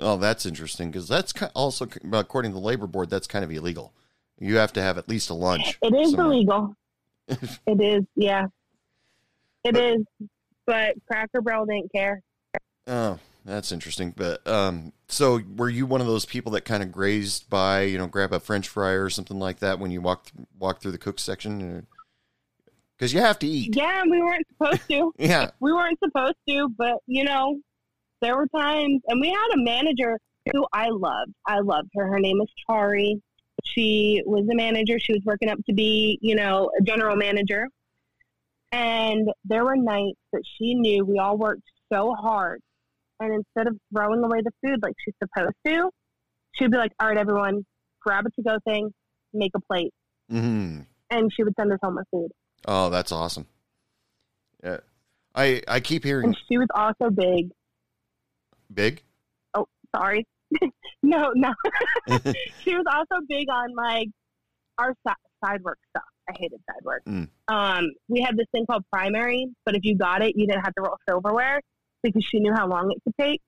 [0.00, 3.92] Oh, that's interesting because that's also, according to the labor board, that's kind of illegal.
[4.38, 5.78] You have to have at least a lunch.
[5.82, 6.26] It is somewhere.
[6.26, 6.74] illegal.
[7.28, 8.46] it is, yeah.
[9.64, 10.04] it is.
[10.66, 12.22] But Cracker Barrel didn't care.
[12.86, 14.12] Oh, that's interesting.
[14.16, 17.98] But um, so were you one of those people that kind of grazed by, you
[17.98, 20.92] know, grab a French fry or something like that when you walk th- walk through
[20.92, 21.86] the cook section?
[22.96, 23.76] Because you have to eat.
[23.76, 25.12] Yeah, we weren't supposed to.
[25.18, 25.50] Yeah.
[25.60, 27.60] we weren't supposed to, but you know,
[28.20, 30.18] there were times, and we had a manager
[30.52, 31.32] who I loved.
[31.46, 32.06] I loved her.
[32.06, 33.20] Her name is Chari.
[33.64, 34.98] She was a manager.
[34.98, 37.68] She was working up to be, you know, a general manager.
[38.72, 42.60] And there were nights that she knew we all worked so hard.
[43.20, 45.90] And instead of throwing away the food like she's supposed to,
[46.52, 47.64] she'd be like, all right, everyone,
[48.00, 48.92] grab a to go thing,
[49.32, 49.92] make a plate.
[50.30, 52.30] hmm And she would send us home with food.
[52.66, 53.46] Oh, that's awesome.
[54.62, 54.78] Yeah.
[55.34, 57.50] I I keep hearing And she was also big.
[58.72, 59.02] big.
[59.54, 60.26] Oh, sorry.
[61.02, 61.54] no, no.
[62.62, 64.08] she was also big on like
[64.78, 66.04] our side work stuff.
[66.28, 67.02] I hated side work.
[67.06, 67.28] Mm.
[67.48, 70.74] Um, we had this thing called primary, but if you got it, you didn't have
[70.74, 71.60] to roll silverware
[72.02, 73.40] because she knew how long it could take.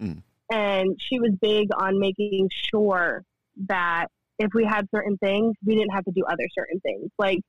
[0.00, 0.22] Mm.
[0.52, 3.22] And she was big on making sure
[3.68, 4.08] that
[4.38, 7.10] if we had certain things, we didn't have to do other certain things.
[7.18, 7.40] Like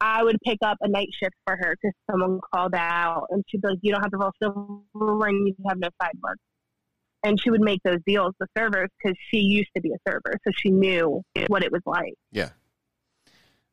[0.00, 3.62] I would pick up a night shift for her because someone called out, and she'd
[3.62, 6.38] be like, "You don't have to roll silverware, and you have no side work."
[7.24, 10.38] And she would make those deals with servers because she used to be a server,
[10.46, 12.12] so she knew what it was like.
[12.30, 12.50] Yeah.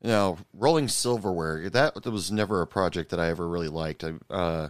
[0.02, 4.04] Now, rolling silverware, that was never a project that I ever really liked.
[4.04, 4.70] I, uh,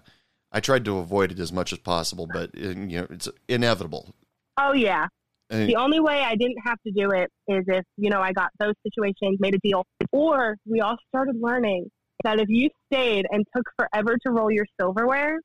[0.52, 4.14] I tried to avoid it as much as possible, but uh, you know, it's inevitable.
[4.58, 5.08] Oh yeah.
[5.50, 8.34] And- The only way I didn't have to do it is if, you know, I
[8.34, 11.90] got those situations, made a deal, or we all started learning
[12.24, 15.40] that if you stayed and took forever to roll your silverware,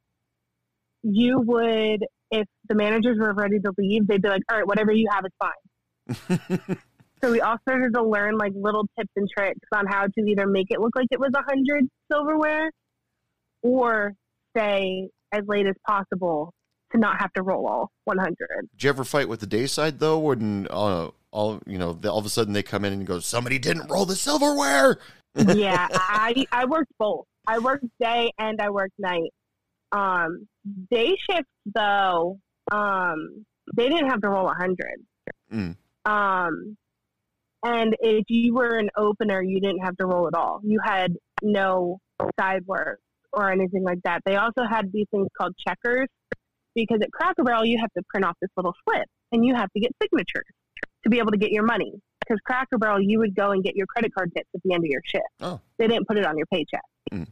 [1.02, 4.92] you would, if the managers were ready to leave, they'd be like, all right, whatever
[4.92, 6.76] you have is fine.
[7.22, 10.46] So we all started to learn like little tips and tricks on how to either
[10.46, 12.70] make it look like it was a hundred silverware
[13.62, 14.12] or
[14.54, 16.52] stay as late as possible
[16.92, 18.36] to not have to roll all 100.
[18.72, 20.18] Did you ever fight with the day side though?
[20.18, 23.58] When uh, all you know, all of a sudden they come in and go, somebody
[23.58, 24.98] didn't roll the silverware.
[25.34, 27.24] yeah, I I worked both.
[27.46, 29.32] I worked day and I worked night.
[29.92, 30.46] Um,
[30.90, 32.38] day shifts though,
[32.72, 33.44] um,
[33.76, 35.04] they didn't have to roll a hundred.
[35.52, 35.76] Mm.
[36.04, 36.76] Um,
[37.64, 40.60] and if you were an opener, you didn't have to roll at all.
[40.62, 41.98] You had no
[42.38, 43.00] side work
[43.32, 44.22] or anything like that.
[44.24, 46.06] They also had these things called checkers
[46.74, 49.70] because at Cracker Barrel you have to print off this little slip and you have
[49.72, 50.44] to get signatures
[51.02, 51.92] to be able to get your money.
[52.20, 54.84] Because Cracker Barrel, you would go and get your credit card tips at the end
[54.84, 55.24] of your shift.
[55.40, 55.60] Oh.
[55.78, 56.82] They didn't put it on your paycheck.
[57.12, 57.26] Mm.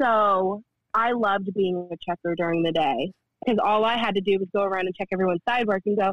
[0.00, 0.62] So
[0.94, 3.12] I loved being a checker during the day
[3.44, 5.96] because all I had to do was go around and check everyone's side work and
[5.98, 6.12] go,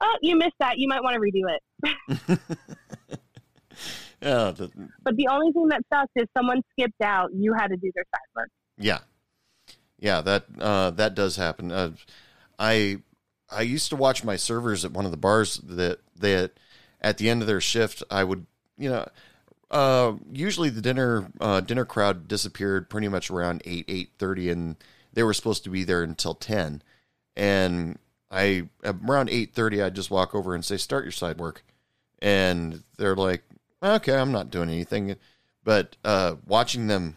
[0.00, 0.78] oh, you missed that.
[0.78, 2.38] You might want to redo it.
[4.20, 4.70] Yeah, the,
[5.02, 7.30] But the only thing that sucked is someone skipped out.
[7.34, 8.50] You had to do their side work.
[8.78, 8.98] yeah,
[9.98, 10.20] yeah.
[10.20, 11.70] That uh, that does happen.
[11.72, 11.92] Uh,
[12.58, 12.98] I
[13.50, 16.52] I used to watch my servers at one of the bars that that
[17.00, 19.06] at the end of their shift I would you know
[19.70, 24.76] uh, usually the dinner uh, dinner crowd disappeared pretty much around eight eight thirty and
[25.12, 26.82] they were supposed to be there until ten.
[27.36, 27.98] And
[28.30, 31.64] I around eight thirty I'd just walk over and say start your side work.
[32.20, 33.42] And they're like
[33.82, 35.16] okay I'm not doing anything.
[35.64, 37.16] But uh, watching them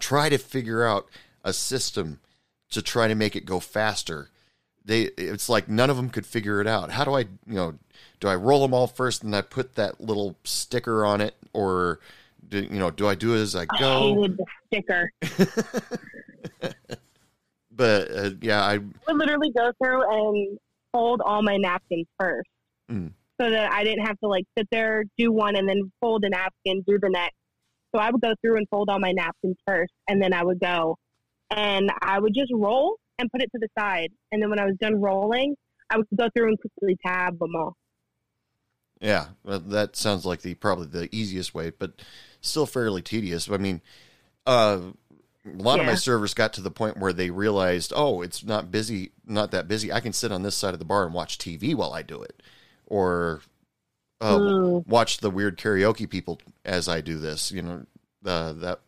[0.00, 1.06] try to figure out
[1.44, 2.20] a system
[2.70, 4.30] to try to make it go faster
[4.84, 6.90] they it's like none of them could figure it out.
[6.90, 7.74] How do i you know
[8.22, 12.00] do i roll them all first and i put that little sticker on it or
[12.48, 15.12] do, you know do i do it as i I go hated the sticker.
[17.70, 20.58] but uh, yeah i I would literally go through and
[20.92, 22.48] fold all my napkins first.
[22.90, 23.12] Mm.
[23.40, 26.28] So that I didn't have to like sit there, do one, and then fold a
[26.28, 27.34] napkin, do the next.
[27.94, 30.60] So I would go through and fold all my napkins first, and then I would
[30.60, 30.96] go
[31.50, 34.10] and I would just roll and put it to the side.
[34.30, 35.54] And then when I was done rolling,
[35.90, 37.74] I would go through and quickly tab them all.
[39.02, 42.00] Yeah well, that sounds like the probably the easiest way but
[42.40, 43.82] still fairly tedious i mean
[44.46, 44.80] uh
[45.44, 48.70] a lot of my servers got to the point where they realized oh it's not
[48.70, 51.36] busy not that busy i can sit on this side of the bar and watch
[51.36, 52.42] tv while i do it
[52.86, 53.40] or
[54.20, 54.86] uh, Mm.
[54.86, 57.50] watch the weird karaoke people as I do this.
[57.50, 57.86] You know,
[58.24, 58.78] uh, that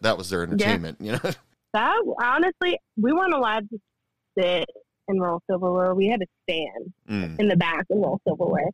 [0.00, 0.98] that- was their entertainment.
[1.00, 1.18] You know,
[1.74, 3.80] That honestly, we weren't allowed to
[4.38, 4.70] sit
[5.08, 5.92] and roll silverware.
[5.96, 7.40] We had to stand Mm.
[7.40, 8.70] in the back and roll silverware.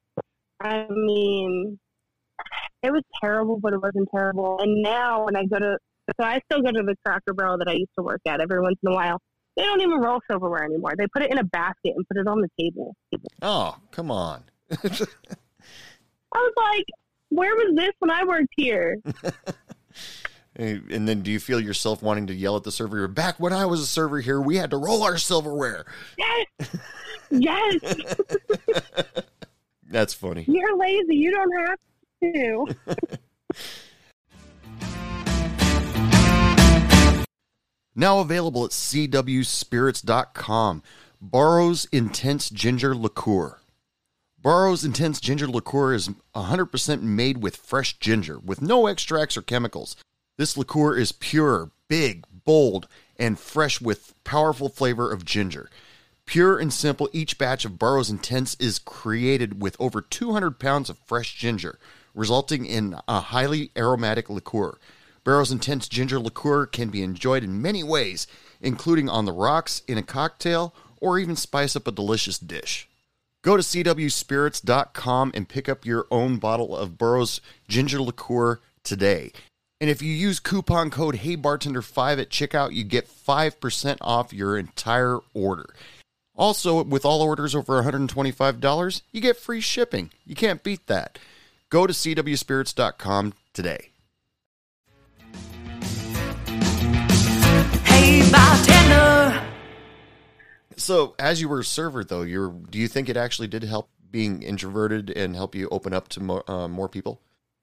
[0.62, 1.78] I mean,
[2.82, 4.58] it was terrible, but it wasn't terrible.
[4.60, 5.78] And now when I go to,
[6.20, 8.60] so I still go to the Cracker Barrel that I used to work at every
[8.60, 9.18] once in a while.
[9.56, 10.94] They don't even roll silverware anymore.
[10.96, 12.96] They put it in a basket and put it on the table.
[13.42, 14.44] oh, come on.
[14.70, 14.76] I
[16.34, 16.86] was like,
[17.28, 18.96] where was this when I worked here?
[20.54, 23.08] And and then, do you feel yourself wanting to yell at the server?
[23.08, 25.86] Back when I was a server here, we had to roll our silverware.
[26.18, 26.46] Yes,
[27.30, 27.76] yes.
[29.92, 30.44] That's funny.
[30.48, 31.14] You're lazy.
[31.14, 31.78] You don't have
[32.34, 32.66] to.
[37.94, 40.82] Now available at cwspirits.com.
[41.20, 43.58] Barrow's Intense Ginger Liqueur.
[44.42, 49.94] Barrow's Intense Ginger Liqueur is 100% made with fresh ginger, with no extracts or chemicals.
[50.38, 55.68] This liqueur is pure, big, bold, and fresh with powerful flavor of ginger.
[56.26, 60.98] Pure and simple, each batch of Barrow's Intense is created with over 200 pounds of
[60.98, 61.78] fresh ginger,
[62.14, 64.78] resulting in a highly aromatic liqueur.
[65.24, 68.26] Barrow's Intense Ginger Liqueur can be enjoyed in many ways,
[68.60, 72.88] including on the rocks, in a cocktail, or even spice up a delicious dish.
[73.42, 79.32] Go to cwspirits.com and pick up your own bottle of Barrow's Ginger Liqueur today.
[79.80, 85.18] And if you use coupon code HeyBartender5 at checkout, you get 5% off your entire
[85.34, 85.66] order.
[86.42, 90.10] Also, with all orders over $125, you get free shipping.
[90.26, 91.16] You can't beat that.
[91.70, 93.90] Go to cwspirits.com today.
[97.84, 99.40] Hey, bartender.
[100.76, 103.88] So, as you were a server, though, you're do you think it actually did help
[104.10, 107.20] being introverted and help you open up to more, uh, more people?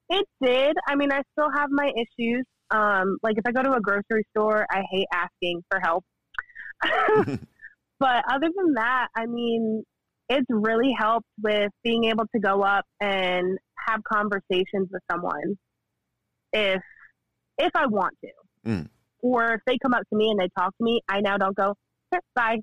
[0.08, 0.78] It did.
[0.88, 2.46] I mean, I still have my issues.
[2.72, 6.06] Um, like if I go to a grocery store, I hate asking for help.
[8.00, 9.84] but other than that, I mean,
[10.30, 13.58] it's really helped with being able to go up and
[13.88, 15.58] have conversations with someone
[16.54, 16.82] if
[17.58, 18.70] if I want to.
[18.70, 18.90] Mm.
[19.22, 21.56] Or if they come up to me and they talk to me, I now don't
[21.56, 21.76] go,
[22.14, 22.58] "Eh, bye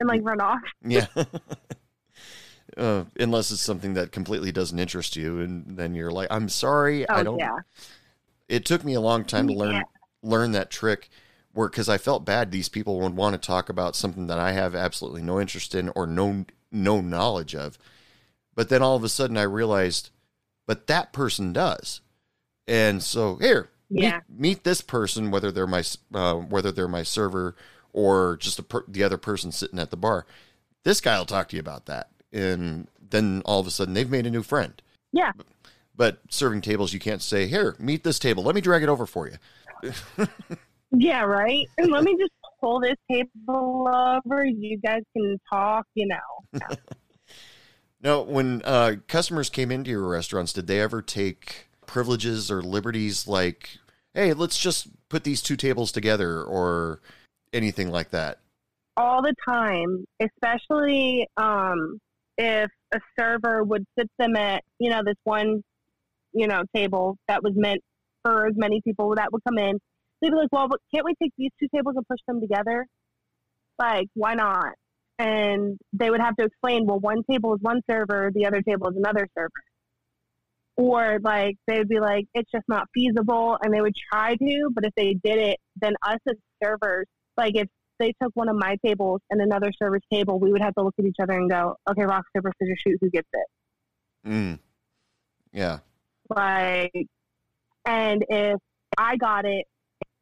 [0.00, 0.60] and like run off.
[0.86, 1.06] Yeah.
[2.76, 7.08] uh, unless it's something that completely doesn't interest you, and then you're like, "I'm sorry,
[7.08, 7.58] Oh I don't." yeah.
[8.48, 9.82] It took me a long time to learn Yeah.
[10.22, 11.08] learn that trick,
[11.54, 14.52] where because I felt bad, these people would want to talk about something that I
[14.52, 17.78] have absolutely no interest in or no no knowledge of,
[18.54, 20.10] but then all of a sudden I realized,
[20.66, 22.00] but that person does,
[22.66, 24.20] and so here, meet- Yeah.
[24.28, 27.54] meet, this person, whether they're my uh, whether they're my server
[27.92, 30.26] or just a per- the other person sitting at the bar.
[30.82, 34.10] This guy will talk to you about that, and then all of a sudden they've
[34.10, 34.82] made a new friend.
[35.12, 35.30] Yeah.
[35.96, 38.42] But serving tables, you can't say, "Here, meet this table.
[38.42, 39.92] Let me drag it over for you."
[40.96, 41.66] Yeah, right.
[41.78, 44.44] And let me just pull this table over.
[44.44, 46.60] You guys can talk, you know.
[48.04, 53.26] Now, when uh, customers came into your restaurants, did they ever take privileges or liberties
[53.26, 53.78] like,
[54.12, 57.00] "Hey, let's just put these two tables together," or
[57.54, 58.40] anything like that?
[58.98, 61.98] All the time, especially um,
[62.36, 65.62] if a server would sit them at, you know, this one,
[66.34, 67.80] you know, table that was meant
[68.22, 69.78] for as many people that would come in.
[70.20, 72.86] They'd be like, well, but can't we take these two tables and push them together?
[73.78, 74.74] Like, why not?
[75.18, 78.88] And they would have to explain, well, one table is one server, the other table
[78.88, 79.50] is another server.
[80.76, 84.84] Or like they'd be like, it's just not feasible, and they would try to, but
[84.84, 87.68] if they did it, then us as servers, like if
[88.00, 90.94] they took one of my tables and another server's table, we would have to look
[90.98, 94.28] at each other and go, okay, rock paper scissors shoot, who gets it?
[94.28, 94.58] Mm.
[95.52, 95.78] Yeah.
[96.28, 97.06] Like,
[97.84, 98.58] and if
[98.98, 99.66] I got it,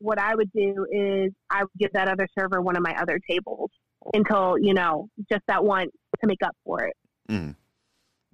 [0.02, 3.18] what I would do is I would give that other server one of my other
[3.28, 3.70] tables
[4.14, 5.88] until you know just that one
[6.20, 6.96] to make up for it.
[7.28, 7.56] Mm.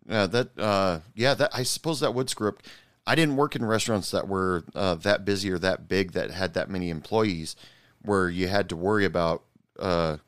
[0.09, 2.63] Yeah, that uh yeah, that I suppose that would screw up.
[3.07, 6.55] I didn't work in restaurants that were uh, that busy or that big that had
[6.55, 7.57] that many employees
[8.03, 9.45] where you had to worry about
[9.79, 10.19] uh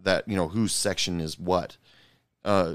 [0.00, 1.76] that, you know, whose section is what.
[2.44, 2.74] Uh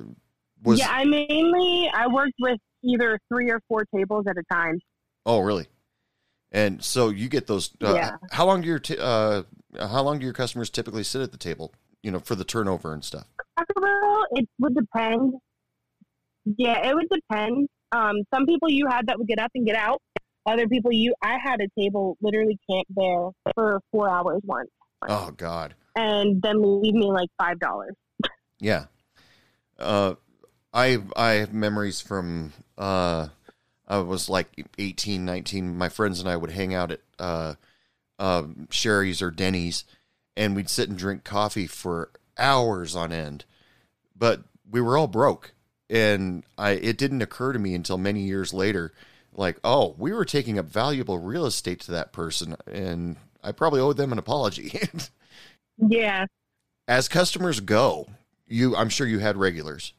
[0.63, 4.80] was yeah, I mainly I worked with either three or four tables at a time.
[5.26, 5.67] Oh, really?
[6.53, 8.11] And so you get those uh, Yeah.
[8.31, 9.43] how long do your t- uh
[9.79, 11.73] how long do your customers typically sit at the table,
[12.03, 13.25] you know, for the turnover and stuff?
[13.57, 15.33] Taco Bell, it would depend.
[16.57, 17.67] Yeah, it would depend.
[17.91, 20.01] Um, some people you had that would get up and get out.
[20.45, 24.69] Other people you, I had a table literally camp there for four hours once,
[25.07, 25.73] Oh god.
[25.95, 27.93] and then leave me like five dollars.
[28.59, 28.85] Yeah.
[29.79, 30.15] Uh,
[30.73, 33.29] I I have memories from uh
[33.88, 35.77] I was like 18, 19.
[35.77, 37.55] My friends and I would hang out at uh
[38.19, 39.84] uh Shari's or Denny's
[40.36, 43.45] and we'd sit and drink coffee for hours on end.
[44.15, 45.53] But we were all broke
[45.89, 48.93] and I it didn't occur to me until many years later
[49.36, 53.81] like, oh, we were taking up valuable real estate to that person and I probably
[53.81, 54.79] owe them an apology.
[55.77, 56.27] Yeah,
[56.88, 58.07] As customers go,
[58.47, 59.93] you I'm sure you had regulars.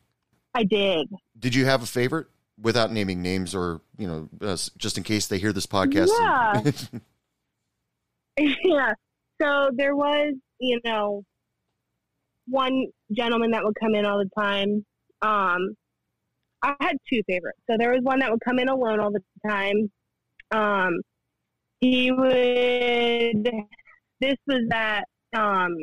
[0.55, 1.09] I did.
[1.39, 2.29] Did you have a favorite
[2.61, 6.09] without naming names or, you know, uh, just in case they hear this podcast?
[6.19, 6.63] Yeah.
[8.65, 8.93] yeah.
[9.41, 11.25] So there was, you know,
[12.47, 14.85] one gentleman that would come in all the time.
[15.23, 15.75] Um,
[16.63, 17.59] I had two favorites.
[17.71, 19.91] So there was one that would come in alone all the time.
[20.51, 21.01] Um,
[21.81, 23.51] he would.
[24.21, 25.05] This was at
[25.37, 25.77] um,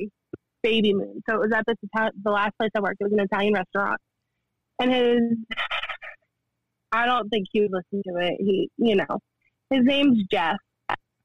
[0.64, 1.22] Baby Moon.
[1.30, 2.98] So it was at the last place I worked.
[3.00, 4.00] It was an Italian restaurant,
[4.80, 5.22] and his.
[6.92, 8.36] I don't think he would listen to it.
[8.40, 9.20] He, you know,
[9.70, 10.58] his name's Jeff,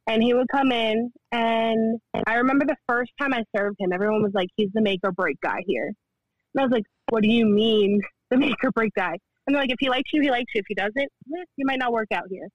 [0.07, 4.23] and he would come in, and I remember the first time I served him, everyone
[4.23, 7.29] was like, "He's the make or break guy here," and I was like, "What do
[7.29, 8.01] you mean,
[8.31, 10.61] the make or break guy?" And they're like, "If he likes you, he likes you.
[10.61, 12.49] If he doesn't, eh, you might not work out here."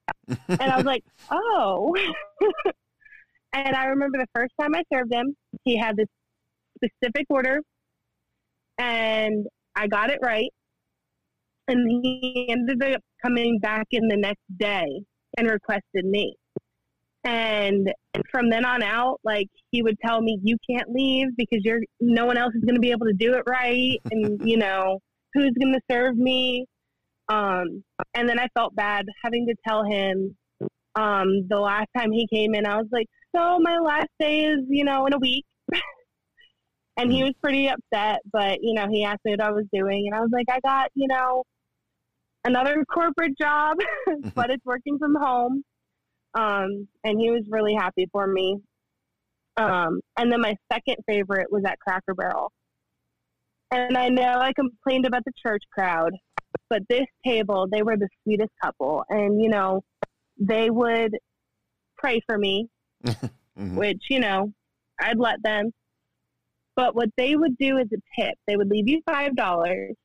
[0.47, 1.95] and I was like, "Oh."
[3.53, 5.35] and I remember the first time I served him,
[5.65, 6.07] he had this
[6.77, 7.59] specific order,
[8.77, 9.45] and
[9.75, 10.51] I got it right.
[11.71, 14.85] And he ended up coming back in the next day
[15.37, 16.35] and requested me.
[17.23, 17.93] And
[18.29, 22.25] from then on out, like he would tell me, "You can't leave because you're no
[22.25, 24.99] one else is going to be able to do it right, and you know
[25.33, 26.65] who's going to serve me."
[27.29, 27.83] Um,
[28.15, 30.35] and then I felt bad having to tell him
[30.95, 32.65] um, the last time he came in.
[32.65, 35.45] I was like, "So my last day is you know in a week,"
[36.97, 38.21] and he was pretty upset.
[38.33, 40.59] But you know, he asked me what I was doing, and I was like, "I
[40.61, 41.43] got you know
[42.45, 43.77] another corporate job,
[44.35, 45.63] but it's working from home."
[46.33, 48.57] um, and he was really happy for me.
[49.57, 52.51] Um, and then my second favorite was at Cracker Barrel.
[53.69, 56.13] And I know I complained about the church crowd,
[56.69, 59.03] but this table, they were the sweetest couple.
[59.09, 59.81] And, you know,
[60.39, 61.17] they would
[61.97, 62.69] pray for me,
[63.05, 63.75] Mhm.
[63.75, 64.53] which, you know,
[65.01, 65.71] I'd let them.
[66.77, 69.95] But what they would do as a tip, they would leave you $5,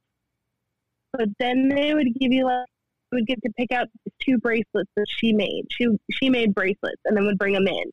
[1.17, 2.67] but then they would give you like,
[3.13, 3.87] you would get to pick out
[4.21, 5.65] two bracelets that she made.
[5.71, 7.85] She she made bracelets and then would bring them in.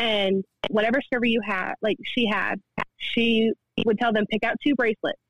[0.00, 2.56] And whatever server you had, like she had,
[2.96, 3.52] she
[3.84, 5.20] would tell them pick out two bracelets,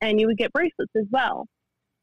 [0.00, 1.46] and you would get bracelets as well,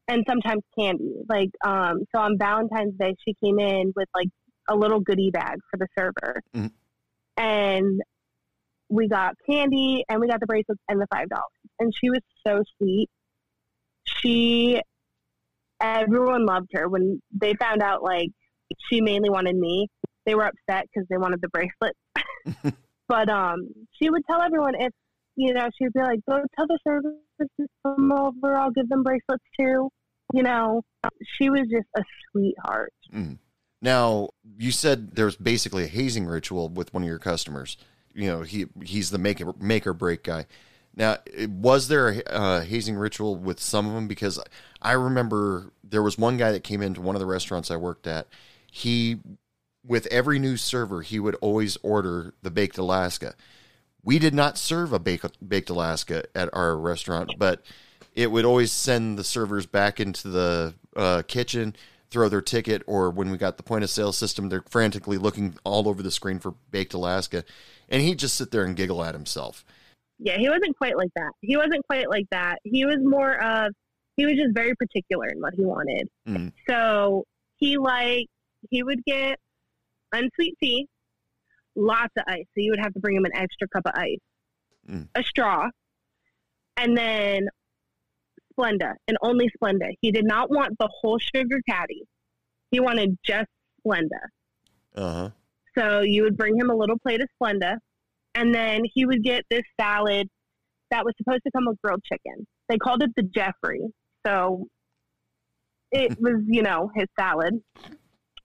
[0.08, 1.14] and sometimes candy.
[1.28, 4.28] Like um, so on Valentine's Day, she came in with like
[4.68, 6.70] a little goodie bag for the server, Mhm.
[7.36, 8.02] and
[8.90, 11.44] we got candy and we got the bracelets and the five dollars.
[11.78, 13.08] And she was so sweet.
[14.04, 14.80] She
[15.80, 16.88] everyone loved her.
[16.88, 18.30] When they found out like
[18.88, 19.88] she mainly wanted me
[20.26, 21.96] they were upset because they wanted the bracelet.
[23.06, 24.90] But um she would tell everyone if
[25.36, 28.88] you know she would be like go tell the service to come over i'll give
[28.88, 29.90] them bracelets too
[30.34, 30.82] you know?
[31.36, 32.92] She was just a sweetheart.
[33.82, 37.76] Now, you said there's basically a hazing ritual with one of your customers.
[38.14, 40.46] You know, he he's the make or, make or break guy.
[40.96, 41.18] Now,
[41.48, 44.06] was there a uh, hazing ritual with some of them?
[44.06, 44.38] Because
[44.80, 48.06] I remember there was one guy that came into one of the restaurants I worked
[48.06, 48.28] at.
[48.70, 49.18] He,
[49.84, 53.34] with every new server, he would always order the baked Alaska.
[54.04, 57.62] We did not serve a baked, baked Alaska at our restaurant, but
[58.14, 61.74] it would always send the servers back into the uh, kitchen,
[62.10, 65.56] throw their ticket, or when we got the point of sale system, they're frantically looking
[65.64, 67.44] all over the screen for baked Alaska,
[67.88, 69.64] and he'd just sit there and giggle at himself.
[70.18, 71.30] Yeah he wasn't quite like that.
[71.40, 72.58] He wasn't quite like that.
[72.64, 73.72] He was more of
[74.16, 76.08] he was just very particular in what he wanted.
[76.28, 76.52] Mm.
[76.68, 77.24] so
[77.56, 78.26] he like
[78.70, 79.38] he would get
[80.12, 80.86] unsweet tea
[81.76, 82.44] lots of ice.
[82.54, 84.18] So you would have to bring him an extra cup of ice
[84.88, 85.08] Mm.
[85.14, 85.70] a straw
[86.76, 87.48] and then
[88.52, 89.88] splenda and only splenda.
[90.02, 92.02] He did not want the whole sugar caddy.
[92.70, 93.48] He wanted just
[93.84, 94.20] splenda.
[94.94, 95.30] Uh huh.
[95.76, 97.78] so you would bring him a little plate of Splenda,
[98.34, 100.28] and then he would get this salad
[100.90, 102.46] that was supposed to come with grilled chicken.
[102.68, 103.80] They called it the Jeffrey.
[104.26, 104.66] So
[105.90, 107.60] it was, you know, his salad.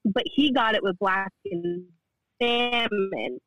[0.06, 1.86] But he got it with blackened
[2.42, 3.40] salmon.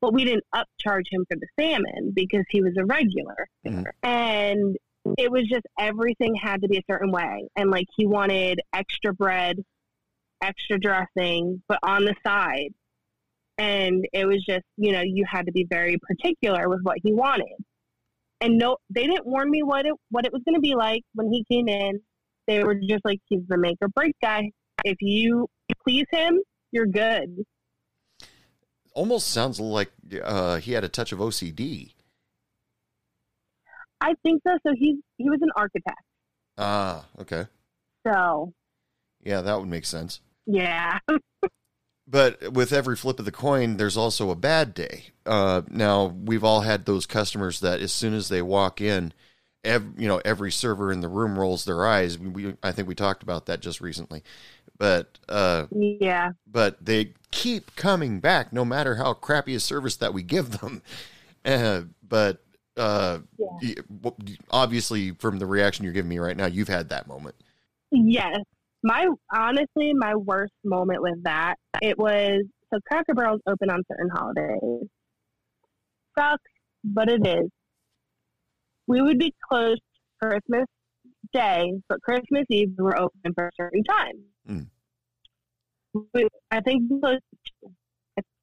[0.00, 3.48] But we didn't upcharge him for the salmon because he was a regular.
[3.66, 3.84] Mhm.
[4.02, 4.76] And
[5.16, 7.48] it was just everything had to be a certain way.
[7.56, 9.58] And like he wanted extra bread,
[10.42, 12.72] extra dressing, but on the side
[13.58, 17.12] and it was just you know you had to be very particular with what he
[17.12, 17.46] wanted
[18.40, 21.02] and no they didn't warn me what it what it was going to be like
[21.14, 22.00] when he came in
[22.46, 24.50] They were just like, he's the make or break guy.
[24.84, 25.48] If you
[25.84, 26.40] please him,
[26.72, 27.44] you're good.
[28.94, 29.90] Almost sounds like
[30.22, 31.92] uh, he had a touch of OCD.
[34.00, 34.56] I think so.
[34.66, 36.00] So he's he was an architect.
[36.56, 37.46] Ah, okay.
[38.06, 38.52] So
[39.22, 40.20] Yeah, that would make sense.
[40.46, 40.98] yeah,
[42.10, 45.06] But with every flip of the coin, there's also a bad day.
[45.26, 49.12] Uh, now we've all had those customers that as soon as they walk in,
[49.62, 52.18] ev- you know, every server in the room rolls their eyes.
[52.18, 54.22] We, I think we talked about that just recently,
[54.78, 60.14] but uh, yeah, but they keep coming back no matter how crappy a service that
[60.14, 60.82] we give them.
[61.44, 62.42] Uh, but
[62.76, 63.74] uh, Yeah.
[64.50, 67.34] obviously, from the reaction you're giving me right now, you've had that moment.
[67.90, 68.42] yes.
[68.82, 74.08] My honestly, my worst moment with that it was so Cracker Barrel's open on certain
[74.10, 74.88] holidays.
[76.16, 76.42] Sucks,
[76.84, 77.48] but it is.
[78.86, 79.80] We would be closed
[80.22, 80.66] Christmas
[81.32, 84.12] Day, but Christmas Eve we were open for a certain time.
[84.48, 84.66] Mm.
[86.14, 87.22] We, I think closed.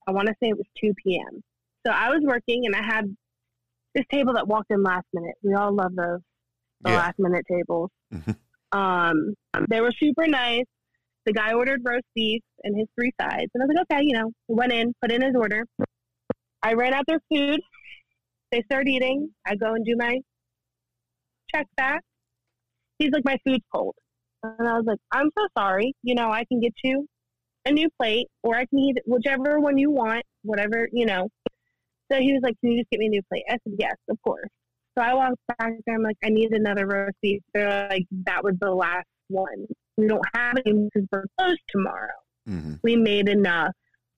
[0.08, 1.42] I want to say it was two p.m.
[1.86, 3.06] So I was working and I had
[3.94, 5.36] this table that walked in last minute.
[5.42, 6.20] We all love those
[6.82, 6.98] the Yeah.
[6.98, 7.90] last minute tables.
[8.76, 9.34] Um,
[9.70, 10.66] they were super nice.
[11.26, 14.14] The guy ordered roast beef and his three sides, and I was like, okay, you
[14.14, 15.66] know, went in, put in his order.
[16.62, 17.62] I ran out their food.
[18.52, 19.30] They start eating.
[19.48, 20.20] I go and do my
[21.54, 22.02] check back.
[23.00, 23.96] He's like, my food's cold,
[24.44, 25.94] and I was like, I'm so sorry.
[26.04, 27.08] You know, I can get you
[27.66, 31.30] a new plate, or I can eat whichever one you want, whatever you know.
[32.12, 33.44] So he was like, Can you just get me a new plate?
[33.50, 34.50] I said, Yes, of course.
[34.98, 35.96] So I walked back there.
[35.96, 37.42] I'm like, I need another roast beef.
[37.54, 39.66] They're like, That was the last one.
[39.98, 42.08] We don't have any because we're closed tomorrow.
[42.48, 43.72] hmm We made enough,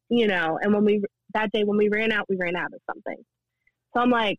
[0.09, 0.59] you know.
[0.61, 1.01] And when we
[1.33, 3.17] that day when we ran out, we ran out of something.
[3.95, 4.37] So I'm like,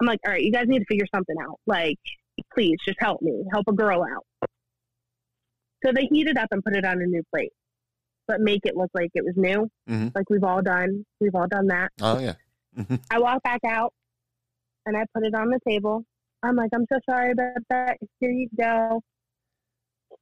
[0.00, 1.58] I'm like, all right, you guys need to figure something out.
[1.66, 1.98] Like,
[2.54, 4.48] please, just help me, help a girl out.
[5.84, 7.52] So they heat it up and put it on a new plate,
[8.28, 9.68] but make it look like it was new.
[9.88, 11.90] hmm Like we've all done, we've all done that.
[12.00, 12.34] Oh yeah.
[13.10, 13.92] I walk back out
[14.86, 16.04] and I put it on the table.
[16.42, 17.98] I'm like, I'm so sorry about that.
[18.20, 19.00] Here you go.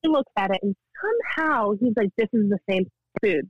[0.02, 2.84] He looks at it and somehow he's like, this is the same
[3.22, 3.48] food.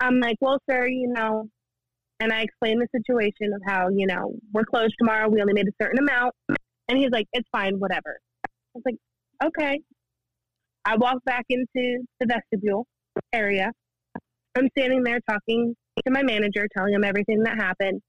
[0.00, 1.48] I'm like, well, sir, you know,
[2.20, 5.28] and I explained the situation of how, you know, we're closed tomorrow.
[5.28, 6.34] We only made a certain amount.
[6.88, 8.18] And he's like, it's fine, whatever.
[8.44, 8.96] I was like,
[9.44, 9.80] okay.
[10.84, 12.86] I walk back into the vestibule
[13.32, 13.72] area.
[14.56, 15.74] I'm standing there talking
[16.04, 18.00] to my manager, telling him everything that happened.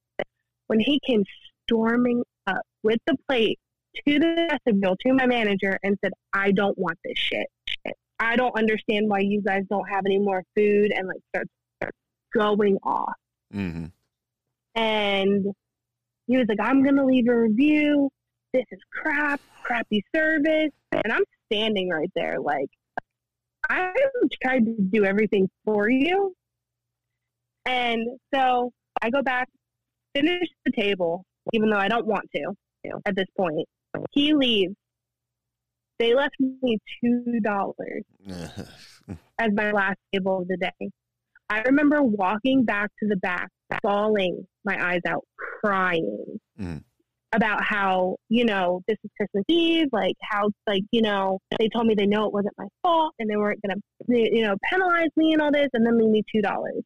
[0.68, 1.24] When he came
[1.64, 3.60] storming up with the plate
[4.08, 7.48] to the vestibule to my manager and said, I don't want this shit.
[8.20, 11.98] I don't understand why you guys don't have any more food and like starts starts
[12.34, 13.14] going off.
[13.52, 13.86] hmm
[14.76, 15.46] And
[16.28, 18.10] he was like, I'm gonna leave a review.
[18.54, 20.72] This is crap, crappy service.
[20.92, 22.70] And I'm standing right there like
[23.70, 23.94] I
[24.42, 26.34] tried to do everything for you.
[27.66, 29.50] And so I go back,
[30.20, 32.54] finish the table, even though I don't want to
[33.06, 33.68] at this point.
[34.12, 34.74] He leaves.
[36.00, 38.04] They left me two dollars
[39.40, 40.90] as my last table of the day.
[41.50, 43.50] I remember walking back to the back,
[43.82, 46.84] bawling my eyes out, crying Mm.
[47.34, 51.86] about how, you know, this is Christmas Eve, like how, like, you know, they told
[51.86, 55.10] me they know it wasn't my fault and they weren't going to, you know, penalize
[55.16, 56.82] me and all this and then leave me $2.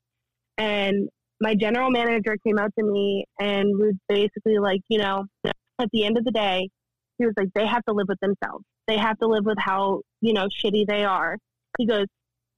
[0.57, 1.07] And
[1.41, 6.05] my general manager came out to me and was basically like, you know, at the
[6.05, 6.69] end of the day,
[7.17, 8.63] he was like, they have to live with themselves.
[8.87, 11.37] They have to live with how, you know, shitty they are.
[11.79, 12.05] He goes,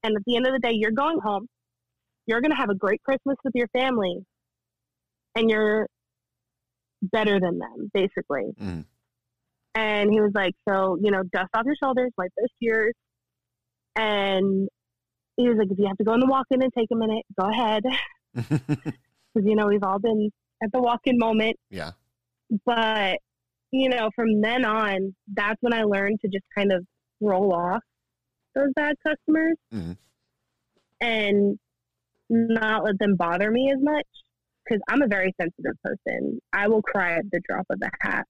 [0.02, 1.46] and at the end of the day, you're going home.
[2.26, 4.18] You're going to have a great Christmas with your family.
[5.34, 5.86] And you're
[7.02, 8.52] better than them, basically.
[8.60, 8.84] Mm.
[9.74, 12.92] And he was like, so, you know, dust off your shoulders, wipe those tears.
[13.96, 14.68] And
[15.36, 16.96] he was like, if you have to go in the walk in and take a
[16.96, 17.82] minute, go ahead.
[18.34, 20.30] Because, you know, we've all been
[20.62, 21.56] at the walk in moment.
[21.70, 21.92] yeah.
[22.66, 23.18] But,
[23.72, 26.86] you know, from then on, that's when I learned to just kind of
[27.20, 27.82] roll off
[28.54, 29.96] those bad customers Mhm.
[31.00, 31.58] and
[32.28, 34.06] not let them bother me as much.
[34.64, 36.40] Because I'm a very sensitive person.
[36.52, 38.26] I will cry at the drop of a hat.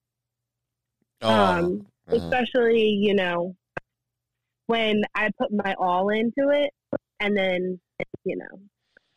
[1.22, 2.16] Oh, Um, uh-huh.
[2.16, 3.54] especially you know
[4.66, 6.70] when I put my all into it,
[7.20, 7.80] and then
[8.24, 8.60] you know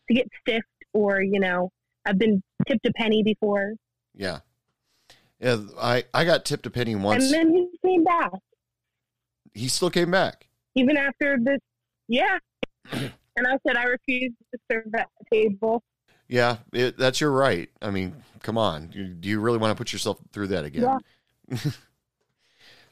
[0.08, 0.68] to get stiffed
[0.98, 1.72] or you know
[2.06, 3.74] I've been tipped a penny before,
[4.16, 4.39] yeah.
[5.39, 7.26] Yeah, I, I got tipped a penny once.
[7.26, 8.32] and then he came back
[9.58, 10.48] he still came back.
[10.76, 11.60] even after this.
[12.08, 12.38] Yeah,
[12.91, 13.12] and
[13.48, 15.84] I said I refuse to serve at the table.
[16.30, 17.70] Yeah, it, that's your right.
[17.82, 18.91] I mean, come on.
[18.93, 21.00] You, do you really want to put yourself through that again?
[21.50, 21.58] Yeah.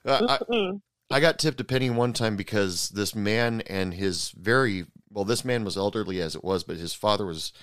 [0.08, 0.72] Uh, I,
[1.10, 5.44] I got tipped a penny one time because this man and his very well, this
[5.44, 7.54] man was elderly as it was, but his father was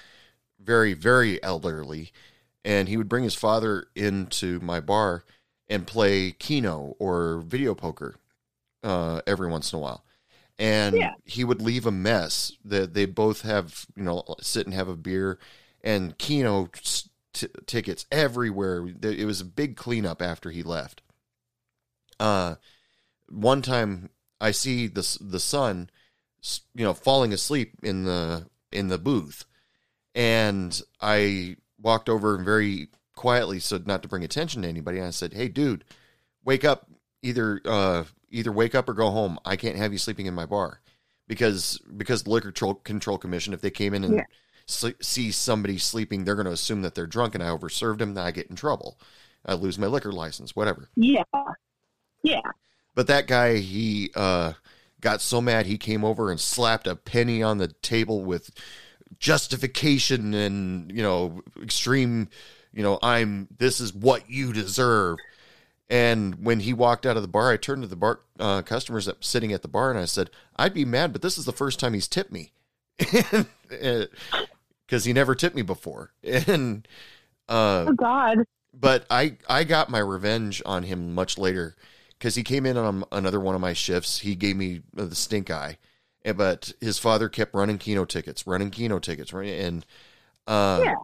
[0.63, 2.13] very, very elderly,
[2.65, 5.25] and he would bring his father into my bar
[5.69, 8.17] and play Keno or video poker
[8.83, 10.05] uh, every once in a while.
[10.59, 11.15] And Yeah.
[11.25, 14.97] he would leave a mess that they both have, you know, sit and have a
[14.97, 15.39] beer
[15.83, 16.69] and Keno
[17.33, 18.87] t- tickets everywhere.
[19.03, 21.03] It was a big cleanup after he left.
[22.21, 22.57] Uh,
[23.29, 24.11] one time
[24.41, 25.91] I see the the son,
[26.75, 29.45] you know, falling asleep in the in the booth,
[30.15, 34.99] and I walked over and very quietly, so not to bring attention to anybody.
[34.99, 35.85] And I said, "Hey, dude,
[36.45, 36.87] wake up!
[37.23, 39.39] Either uh, either wake up or go home.
[39.45, 40.81] I can't have you sleeping in my bar
[41.29, 44.25] because because the liquor control, control commission, if they came in and Yeah.
[44.67, 48.15] sle- see somebody sleeping, they're going to assume that they're drunk, and I overserved them.
[48.15, 48.99] Then I get in trouble.
[49.47, 51.25] I lose my liquor license, whatever." Yeah.
[52.23, 52.41] Yeah.
[52.95, 54.53] But that guy, he uh,
[55.01, 58.51] got so mad he came over and slapped a penny on the table with
[59.19, 62.29] justification and you know extreme,
[62.73, 65.19] you know I'm this is what you deserve.
[65.91, 69.05] And when he walked out of the bar, I turned to the bar uh, customers
[69.07, 71.53] that sitting at the bar and I said, "I'd be mad, but this is the
[71.53, 72.53] first time he's tipped me,
[72.99, 76.89] because he never tipped me before." And
[77.49, 78.39] uh, Oh God.
[78.73, 81.77] but I I got my revenge on him much later
[82.19, 84.21] because he came in on another one of my shifts.
[84.21, 85.77] He gave me the stink eye,
[86.37, 89.53] but his father kept running Keno tickets, running Keno tickets, right?
[89.61, 89.85] And
[90.47, 90.95] uh, Yeah.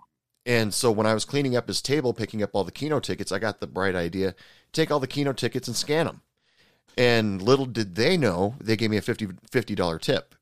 [0.46, 3.32] and so when I was cleaning up his table, picking up all the Keno tickets,
[3.32, 4.34] I got the bright idea:
[4.72, 6.22] take all the Keno tickets and scan them.
[6.96, 10.34] And little did they know, they gave me a 50 dollar tip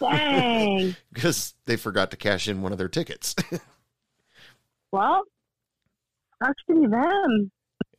[0.00, 0.96] Dang.
[1.12, 3.34] because they forgot to cash in one of their tickets.
[4.92, 5.22] well,
[6.42, 7.50] sucks to them.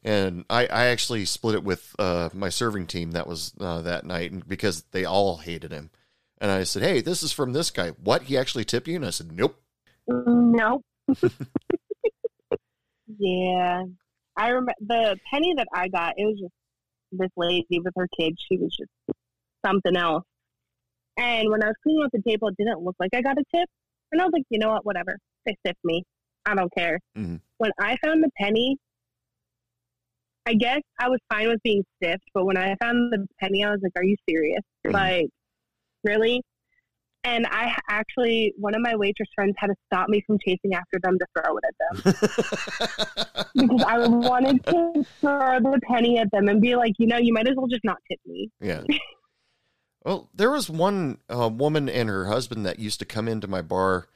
[0.03, 4.05] and I, I actually split it with uh, my serving team that was uh, that
[4.05, 5.91] night because they all hated him
[6.41, 9.05] and i said hey this is from this guy what he actually tipped you and
[9.05, 9.57] i said nope
[10.07, 10.81] Nope.
[13.17, 13.83] yeah.
[14.37, 16.53] I remember the penny that I got, it was just
[17.11, 18.35] this lady with her kids.
[18.49, 18.89] She was just
[19.65, 20.23] something else.
[21.17, 23.43] And when I was cleaning up the table, it didn't look like I got a
[23.55, 23.69] tip.
[24.11, 24.85] And I was like, you know what?
[24.85, 25.17] Whatever.
[25.45, 26.03] They tipped me.
[26.45, 26.99] I don't care.
[27.17, 27.39] Mhm.
[27.57, 28.77] When I found the penny,
[30.47, 33.71] I guess I was fine with being stiffed, but when I found the penny, I
[33.71, 34.61] was like, are you serious?
[34.85, 34.93] Mhm.
[34.93, 35.27] Like,
[36.03, 36.41] really?
[37.23, 40.99] And I actually, one of my waitress friends had to stop me from chasing after
[41.03, 46.47] them to throw it at them because I wanted to throw the penny at them
[46.47, 48.49] and be like, you know, you might as well just not tip me.
[48.59, 48.81] yeah
[50.03, 53.61] well there was one uh, woman and her husband that used to come into my
[53.61, 54.07] bar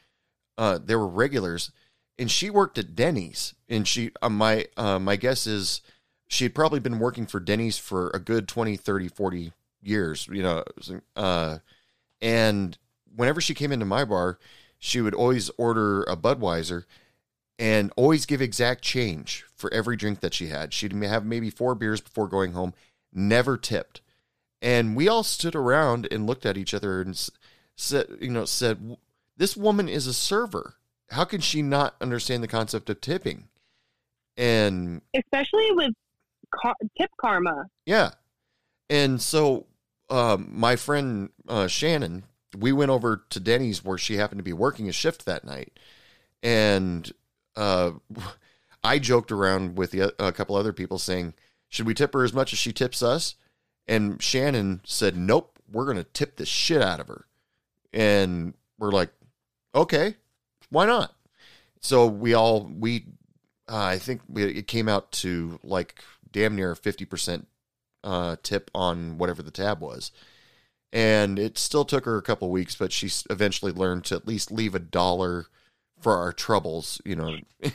[0.58, 1.72] uh, they were regulars
[2.18, 5.82] and she worked at denny's and she uh, my uh, my guess is
[6.28, 10.42] she had probably been working for denny's for a good 20 30 40 years you
[10.42, 10.64] know
[11.16, 11.58] uh,
[12.22, 12.78] and
[13.16, 14.38] whenever she came into my bar
[14.80, 16.86] she would always order a budweiser
[17.58, 21.76] and always give exact change for every drink that she had she'd have maybe four
[21.76, 22.74] beers before going home
[23.14, 24.02] never tipped
[24.62, 27.30] and we all stood around and looked at each other and
[27.76, 28.98] said you know said
[29.38, 30.76] this woman is a server
[31.12, 33.48] how can she not understand the concept of tipping
[34.38, 35.94] and Especially with
[36.52, 37.68] car- tip karma.
[37.86, 38.12] yeah.
[38.90, 39.66] And so
[40.10, 42.24] um, my friend uh, Shannon,
[42.58, 45.78] we went over to Denny's where she happened to be working a shift that night.
[46.44, 47.12] And
[47.56, 47.92] uh,
[48.84, 51.34] I joked around with the, o- a couple other people saying,
[51.70, 53.36] should we tip her as much as she tips us?
[53.88, 57.26] And Shannon said, nope, we're to tip the shit out of her.
[57.94, 59.10] And we're like,
[59.74, 60.16] okay,
[60.70, 61.14] why not?
[61.82, 63.06] So we all, we,
[63.68, 66.02] uh, I think we, it came out to like
[66.32, 67.46] damn near 50%
[68.06, 70.12] uh, tip on whatever the tab was.
[70.94, 74.50] And it still took her a couple weeks, but she eventually learned to at least
[74.50, 75.48] leave a dollar
[76.00, 77.36] for our troubles, you know.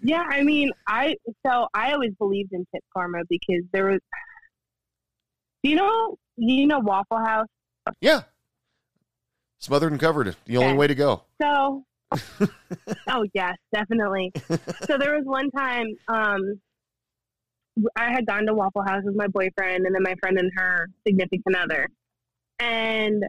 [0.00, 4.00] Yeah, I mean, I so I always believed in tip karma because there was.
[5.62, 6.16] Do you know?
[6.36, 7.48] You know Waffle House?
[8.00, 8.22] yeah.
[9.58, 10.36] Smothered and covered.
[10.44, 11.22] The only way to go.
[11.42, 11.84] So,
[13.08, 14.32] oh yes, definitely.
[14.86, 16.60] So there was one time um,
[17.96, 20.88] I had gone to Waffle House with my boyfriend, and then my friend and her
[21.06, 21.88] significant other,
[22.58, 23.24] and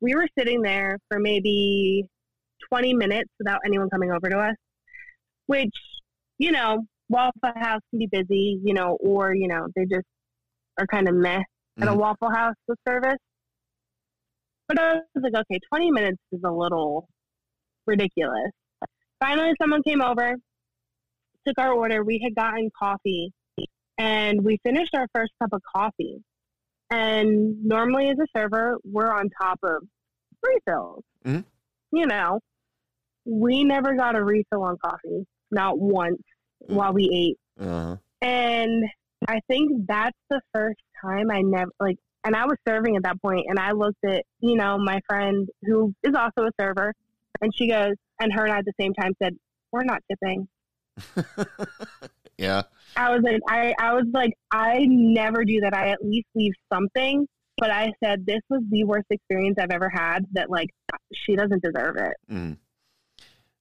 [0.00, 2.04] we were sitting there for maybe
[2.68, 4.54] twenty minutes without anyone coming over to us.
[5.46, 5.74] Which,
[6.38, 10.06] you know, Waffle House can be busy, you know, or you know they just
[10.78, 11.42] are kind of meh
[11.80, 11.96] at a Mhm.
[11.96, 13.18] Waffle House with service.
[14.68, 17.08] But I was like, okay, 20 minutes is a little
[17.86, 18.50] ridiculous.
[19.20, 20.34] Finally, someone came over,
[21.46, 22.02] took our order.
[22.04, 23.32] We had gotten coffee,
[23.98, 26.22] and we finished our first cup of coffee.
[26.90, 29.82] And normally, as a server, we're on top of
[30.42, 31.02] refills.
[31.24, 31.44] Mhm.
[31.92, 32.40] You know,
[33.24, 36.22] we never got a refill on coffee, not once
[36.68, 36.74] Mm.
[36.76, 37.38] while we ate.
[37.60, 37.96] Uh-huh.
[38.22, 38.84] And
[39.26, 41.98] I think that's the first time I never like.
[42.24, 45.48] And I was serving at that point, and I looked at you know my friend
[45.62, 46.92] who is also a server,
[47.40, 49.36] and she goes, and her and I at the same time said,
[49.72, 50.48] "We're not tipping."
[52.38, 52.62] yeah.
[52.96, 55.74] I was like, I, I was like, I never do that.
[55.74, 57.26] I at least leave something.
[57.58, 60.26] But I said this was the worst experience I've ever had.
[60.32, 60.68] That like
[61.14, 62.14] she doesn't deserve it.
[62.30, 62.58] Mm.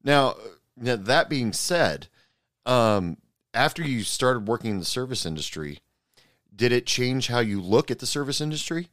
[0.04, 0.36] Now,
[0.78, 2.08] now, that being said,
[2.66, 3.18] um,
[3.54, 5.80] after you started working in the service industry,
[6.54, 8.90] did it change how you look at the service industry?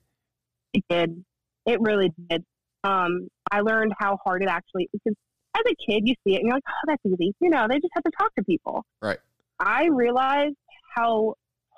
[0.73, 1.25] It did.
[1.67, 2.45] It really did.
[2.85, 5.15] Um, I learned how hard it actually because
[5.57, 7.35] as a kid you see it and you're like, oh, that's easy.
[7.41, 8.85] You know, they just have to talk to people.
[9.01, 9.19] Right.
[9.65, 10.57] I realized
[10.95, 11.35] how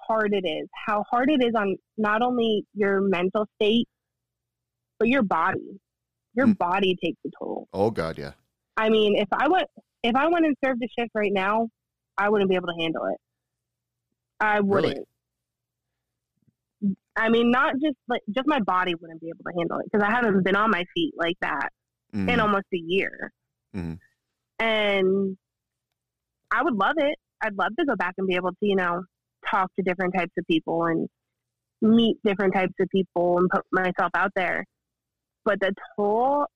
[0.07, 3.87] hard it is, how hard it is on not only your mental state,
[4.99, 5.81] but your body.
[6.35, 6.59] Your Mm.
[6.59, 7.69] body takes a toll.
[7.73, 8.33] Oh God, yeah.
[8.77, 9.69] I mean, if I went
[10.03, 11.69] if I went and served a shift right now,
[12.19, 13.19] I wouldn't be able to handle it.
[14.41, 15.07] I wouldn't.
[17.17, 20.07] I mean, not just like just my body wouldn't be able to handle it because
[20.07, 21.71] I haven't been on my feet like that
[22.13, 22.29] Mhm.
[22.33, 23.33] in almost a year.
[23.75, 23.99] Mhm.
[24.59, 25.39] And
[26.51, 27.19] I would love it.
[27.45, 29.03] I'd love to go back and be able to, you know,
[29.51, 31.07] talk to different types of people and
[31.83, 34.65] meet different types of people and put myself out there.
[35.45, 36.47] But the toll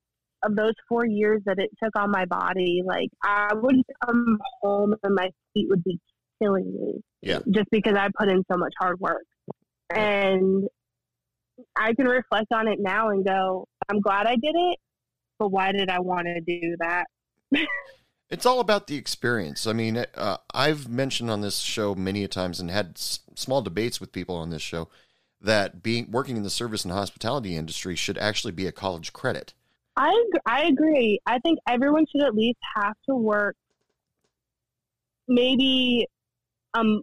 [0.45, 3.76] of those four years that it took on my body, like I would
[4.07, 5.99] come home and my feet would be
[6.43, 7.01] killing me.
[7.20, 7.41] Yeah.
[7.51, 9.24] Just because I put in so much hard work.
[9.95, 10.64] And
[11.76, 14.78] I can reflect on it now and go, I'm glad I did it,
[15.39, 17.05] but why did I want to do that?
[18.31, 19.66] It's all about the experience.
[19.66, 23.62] I mean, uh, I've mentioned on this show many a times and had s- small
[23.62, 24.89] debates with people on this show
[25.41, 29.55] that being working in the service and hospitality industry should actually be a college credit.
[29.97, 30.12] I
[30.47, 31.20] I agree.
[31.26, 33.57] I think everyone should at least have to work
[35.26, 36.07] maybe
[36.74, 37.03] um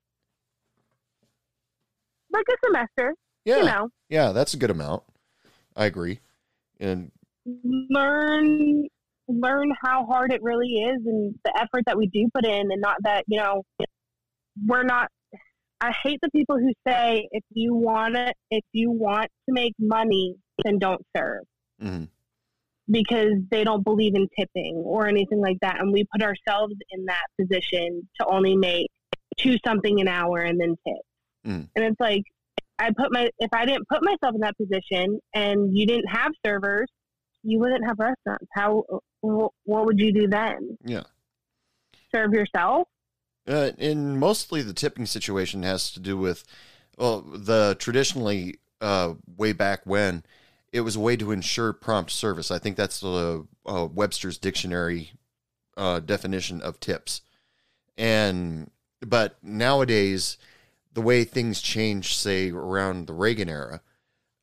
[2.31, 3.15] like a semester,
[3.45, 5.03] Yeah, you know, yeah, that's a good amount.
[5.75, 6.19] I agree.
[6.79, 7.11] And
[7.45, 8.87] learn
[9.27, 12.81] learn how hard it really is and the effort that we do put in and
[12.81, 13.63] not that, you know,
[14.65, 15.09] we're not
[15.81, 19.73] I hate the people who say if you want to if you want to make
[19.79, 21.43] money then don't serve.
[21.83, 22.07] mhm,
[22.89, 25.79] because they don't believe in tipping or anything like that.
[25.79, 28.87] And we put ourselves in that position to only make
[29.37, 31.01] two something an hour and then tip.
[31.47, 31.69] Mm.
[31.75, 32.23] And it's like,
[32.77, 36.31] I put my, if I didn't put myself in that position and you didn't have
[36.45, 36.87] servers,
[37.43, 38.47] you wouldn't have restaurants.
[38.53, 38.83] How,
[39.63, 40.77] what would you do then?
[40.83, 41.03] yeah.
[42.13, 42.87] Serve yourself?
[43.47, 46.43] Uh, and mostly the tipping situation has to do with,
[46.97, 50.23] well, the traditionally uh, way back when
[50.71, 52.51] it was a way to ensure prompt service.
[52.51, 55.11] I think that's the uh, Webster's dictionary
[55.77, 57.21] uh, definition of tips.
[57.97, 60.37] And but nowadays,
[60.93, 63.81] the way things change, say around the Reagan era,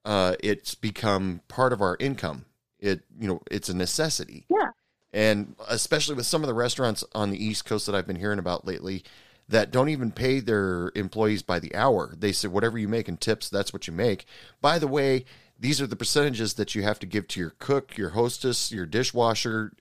[0.05, 2.47] uh, it's become part of our income.
[2.83, 4.45] It you know it's a necessity.
[4.51, 4.71] Yeah.
[5.15, 8.39] And especially with some of the restaurants on the East Coast that I've been hearing
[8.39, 9.05] about lately
[9.49, 12.15] that don't even pay their employees by the hour.
[12.19, 14.25] They say whatever you make in tips, that's what you make.
[14.61, 15.25] By the way,
[15.59, 18.87] these are the percentages that you have to give to your cook, your hostess, your
[18.87, 19.73] dishwasher,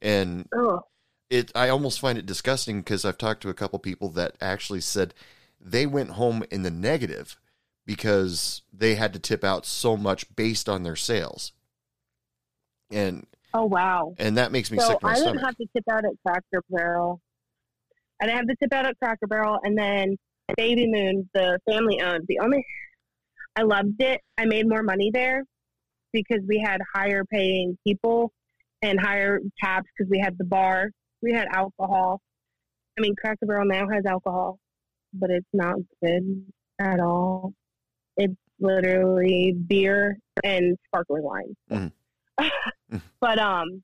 [0.00, 0.80] and Ugh.
[1.30, 4.80] it I almost find it disgusting because I've talked to a couple people that actually
[4.80, 5.14] said
[5.60, 7.36] they went home in the negative
[7.86, 11.52] because they had to tip out so much based on their sales.
[12.90, 14.14] And Oh, wow.
[14.18, 15.44] and that makes me So sick I didn't stomach.
[15.44, 17.20] have to tip out at Cracker Barrel.
[18.20, 20.16] I didn't have to tip out at Cracker Barrel, and then
[20.56, 22.24] Baby Moon, the family owned.
[22.28, 22.64] The only
[23.56, 24.20] I loved it.
[24.36, 25.44] I made more money there
[26.12, 28.32] because we had higher paying people
[28.82, 30.90] and higher tabs because we had the bar.
[31.22, 32.20] We had alcohol.
[32.98, 34.58] I mean, Cracker Barrel now has alcohol,
[35.12, 36.44] but it's not good
[36.80, 37.52] at all.
[38.16, 41.54] It's literally beer and sparkling wine.
[41.70, 41.92] Mhm.
[43.20, 43.82] but um,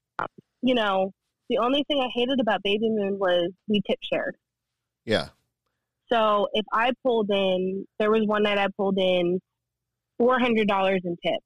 [0.63, 1.13] you know,
[1.49, 4.37] the only thing I hated about Baby Moon was we tip shared.
[5.05, 5.29] yeah.
[6.13, 9.39] So if I pulled in, there was one night I pulled in
[10.19, 11.45] four hundred dollars in tips.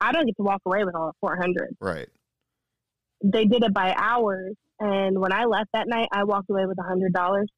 [0.00, 1.76] I don't get to walk away with all four hundred.
[1.80, 2.08] Right.
[3.24, 6.78] They did it by hours, and when I left that night, I walked away with
[6.78, 7.48] a hundred dollars.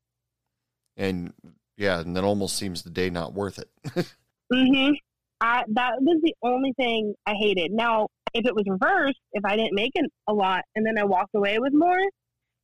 [0.97, 1.35] And
[1.77, 3.69] yeah, and that almost seems the day not worth it.
[4.51, 4.95] Mm-hmm.
[5.41, 7.73] I that was the only thing I hated.
[7.73, 11.05] Now, if it was reversed, if I didn't make it a lot and then I
[11.05, 12.01] walked away with more,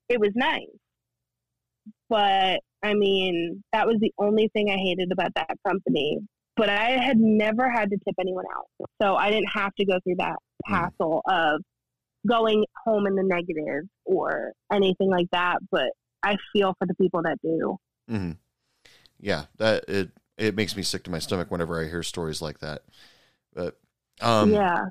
[0.08, 0.66] it was nice.
[2.08, 6.18] But I mean, that was the only thing I hated about that company.
[6.56, 8.66] but I had never had to tip anyone out.
[9.02, 10.36] So I didn't have to go through that
[10.68, 10.72] Mm.
[10.72, 11.60] hassle of
[12.28, 15.58] going home in the negative or anything like that.
[15.72, 15.90] But
[16.22, 17.76] I feel for the people that do.
[18.08, 18.32] hmm
[19.18, 22.60] Yeah, that it it makes me sick to my stomach whenever I hear stories like
[22.60, 22.82] that.
[23.54, 23.78] But
[24.20, 24.86] um, yeah.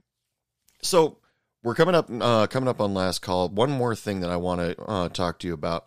[0.81, 1.17] So
[1.63, 3.49] we're coming up uh, coming up on last call.
[3.49, 5.85] One more thing that I want to uh, talk to you about.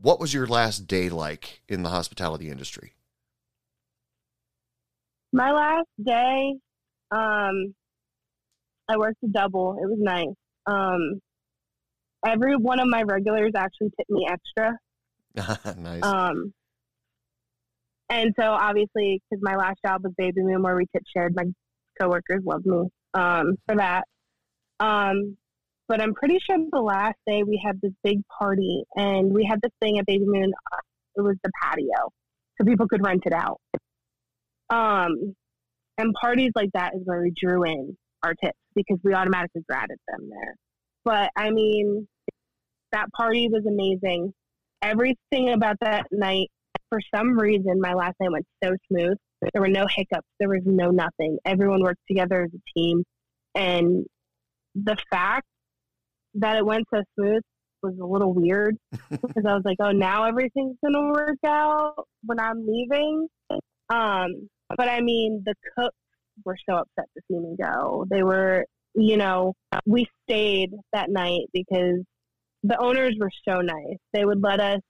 [0.00, 2.94] What was your last day like in the hospitality industry?
[5.32, 6.54] My last day,
[7.10, 7.74] um,
[8.88, 9.76] I worked a double.
[9.80, 10.26] It was nice.
[10.66, 11.20] Um,
[12.26, 14.78] every one of my regulars actually tipped me extra.
[15.76, 16.02] nice.
[16.02, 16.52] Um,
[18.10, 21.44] and so obviously, because my last job was Baby Moon, where we tip shared, my
[22.00, 24.04] coworkers loved me um, for that.
[24.80, 25.36] Um,
[25.88, 29.60] but I'm pretty sure the last day we had this big party, and we had
[29.62, 30.52] this thing at Baby Moon.
[30.72, 30.76] uh,
[31.16, 32.10] It was the patio,
[32.58, 33.60] so people could rent it out.
[34.70, 35.34] Um,
[35.98, 39.98] and parties like that is where we drew in our tips because we automatically graded
[40.08, 40.54] them there.
[41.04, 42.06] But I mean,
[42.92, 44.32] that party was amazing.
[44.82, 46.48] Everything about that night,
[46.90, 49.16] for some reason, my last night went so smooth.
[49.54, 50.26] There were no hiccups.
[50.38, 51.38] There was no nothing.
[51.46, 53.02] Everyone worked together as a team.
[53.54, 54.04] And
[54.74, 55.46] the fact
[56.34, 57.42] that it went so smooth
[57.82, 58.76] was a little weird
[59.10, 63.26] because I was like, oh, now everything's going to work out when I'm leaving.
[63.88, 65.96] Um, but I mean, the cooks
[66.44, 68.04] were so upset to see me go.
[68.10, 68.64] They were,
[68.94, 69.54] you know,
[69.86, 72.00] we stayed that night because
[72.62, 73.96] the owners were so nice.
[74.12, 74.80] They would let us,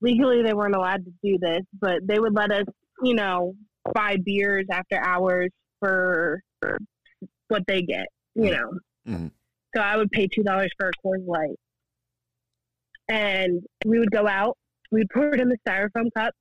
[0.00, 2.66] legally, they weren't allowed to do this, but they would let us,
[3.02, 3.54] you know,
[3.94, 6.78] buy beers after hours for, for
[7.48, 8.72] what they get, you know.
[9.06, 9.30] Mhm.
[9.74, 11.56] So I would pay $2 for a Coors Light.
[13.08, 14.56] And we would go out,
[14.90, 16.32] we'd pour it in the styrofoam cup,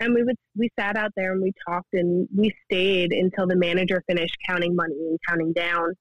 [0.00, 3.56] and we would we sat out there and we talked and we stayed until the
[3.56, 5.94] manager finished counting money and counting down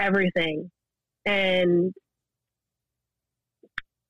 [0.00, 0.70] everything
[1.24, 1.92] and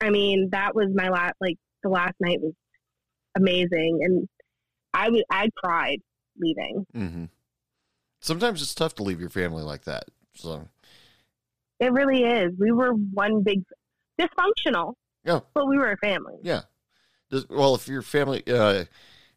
[0.01, 2.53] i mean that was my last like the last night was
[3.37, 4.29] amazing and
[4.95, 6.01] i was i cried
[6.39, 6.87] leaving.
[6.95, 7.25] Hmm
[8.21, 10.05] Sometimes it's tough to leave your family like that.
[10.35, 10.69] So.
[11.81, 12.53] It really is.
[12.57, 13.65] We were one big
[14.21, 16.35] dysfunctional yeah, but we were a family.
[16.43, 16.63] Yeah.
[17.31, 18.85] Does- Well, if your family, uh,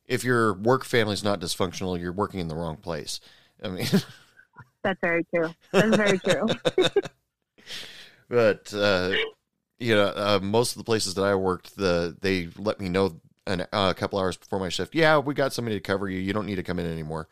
[0.06, 3.20] if your work family's not dysfunctional, you're working in the wrong place.
[3.64, 3.88] I mean,
[4.84, 5.50] that's very true.
[5.72, 6.48] That's very true.
[8.28, 9.12] But uh,
[9.80, 13.20] you know, uh, most of the places that I worked, the they let me know
[13.48, 14.96] an, uh, a couple hours before my shift.
[14.96, 16.20] Yeah, we got somebody to cover you.
[16.20, 17.28] You don't need to come in anymore.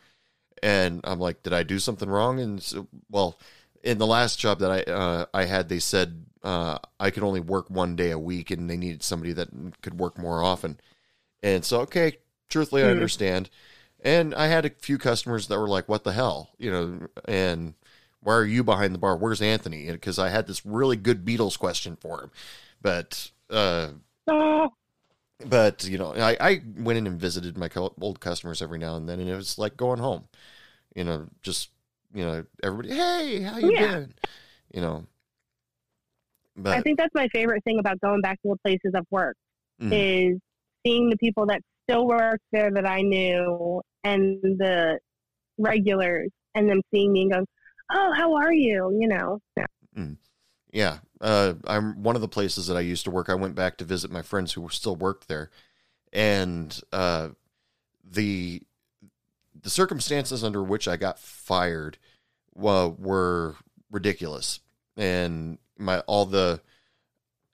[0.61, 2.39] And I'm like, did I do something wrong?
[2.39, 3.39] And so, well,
[3.83, 7.41] in the last job that I uh, I had, they said uh, I could only
[7.41, 9.49] work one day a week, and they needed somebody that
[9.81, 10.79] could work more often.
[11.43, 12.17] And so, okay,
[12.49, 12.91] truthfully, I Hmm.
[12.91, 13.49] understand.
[14.03, 17.73] And I had a few customers that were like, "What the hell?" You know, and
[18.23, 19.15] why are you behind the bar?
[19.17, 19.91] Where's Anthony?
[19.91, 22.31] Because I had this really good Beatles question for him,
[22.81, 23.89] but uh,
[24.27, 24.69] oh,
[25.45, 28.95] but you know, I, I went in and visited my co- old customers every now
[28.95, 30.25] and then, and it was like going home.
[30.95, 31.69] You know, just
[32.13, 33.87] you know, everybody, hey, how you Yeah.
[33.89, 34.13] been?
[34.73, 35.05] You know,
[36.55, 39.37] but i think that's my favorite thing about going back to the places i've worked
[39.81, 39.91] Mhm.
[39.91, 40.39] is
[40.85, 44.99] seeing the people that still work there that I knew and the
[45.57, 47.45] regulars and them seeing me and going,
[47.93, 48.97] Oh, how are you?
[48.99, 49.41] You know.
[50.73, 53.29] yeah, uh, I'm one of the places that I used to work.
[53.29, 55.51] I went back to visit my friends who still worked there,
[56.11, 57.29] and uh,
[58.03, 58.63] the
[59.61, 61.99] the circumstances under which I got fired
[62.59, 63.55] uh, were
[63.91, 64.61] ridiculous,
[64.97, 66.59] and my all the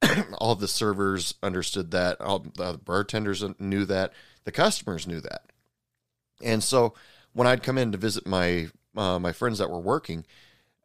[0.37, 4.13] all the servers understood that, all the bartenders knew that,
[4.45, 5.41] the customers knew that,
[6.41, 6.93] and so
[7.33, 10.25] when I'd come in to visit my uh, my friends that were working,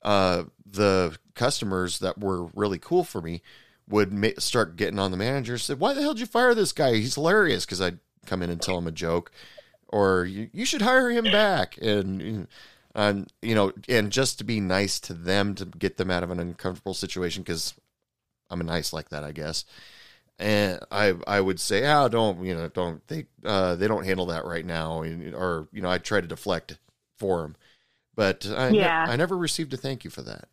[0.02, 3.42] uh, the customers that were really cool for me
[3.88, 5.58] would ma- start getting on the manager.
[5.58, 6.94] Said, "Why the hell did you fire this guy?
[6.94, 9.30] He's hilarious." Because I'd come in and tell him a joke,
[9.88, 12.46] or you, should hire him back, and
[12.94, 16.30] um, you know, and just to be nice to them to get them out of
[16.30, 17.74] an uncomfortable situation because
[18.50, 19.64] I'm a nice like that, I guess.
[20.38, 24.26] And I I would say, oh, don't you know, don't they uh, they don't handle
[24.26, 26.78] that right now, or you know, I try to deflect
[27.16, 27.56] for them,
[28.14, 30.48] but I ne- I never received a thank you for that.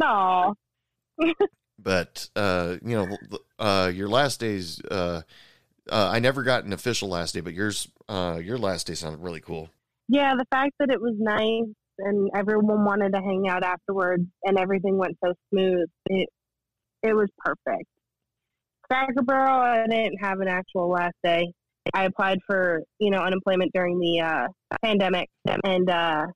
[0.00, 0.54] No.
[1.78, 3.18] but uh, you know,
[3.58, 5.22] uh, your last days, uh,
[5.90, 9.20] uh, I never got an official last day, but yours, uh, your last day sounded
[9.20, 9.68] really cool.
[10.08, 14.58] Yeah, the fact that it was nice and everyone wanted to hang out afterwards and
[14.58, 16.28] everything went so smooth, it
[17.02, 17.88] it was perfect.
[18.90, 21.52] Cracker Barrel, I didn't have an actual last day.
[21.94, 25.28] I applied for you know unemployment during the uh, pandemic,
[25.64, 26.26] and uh,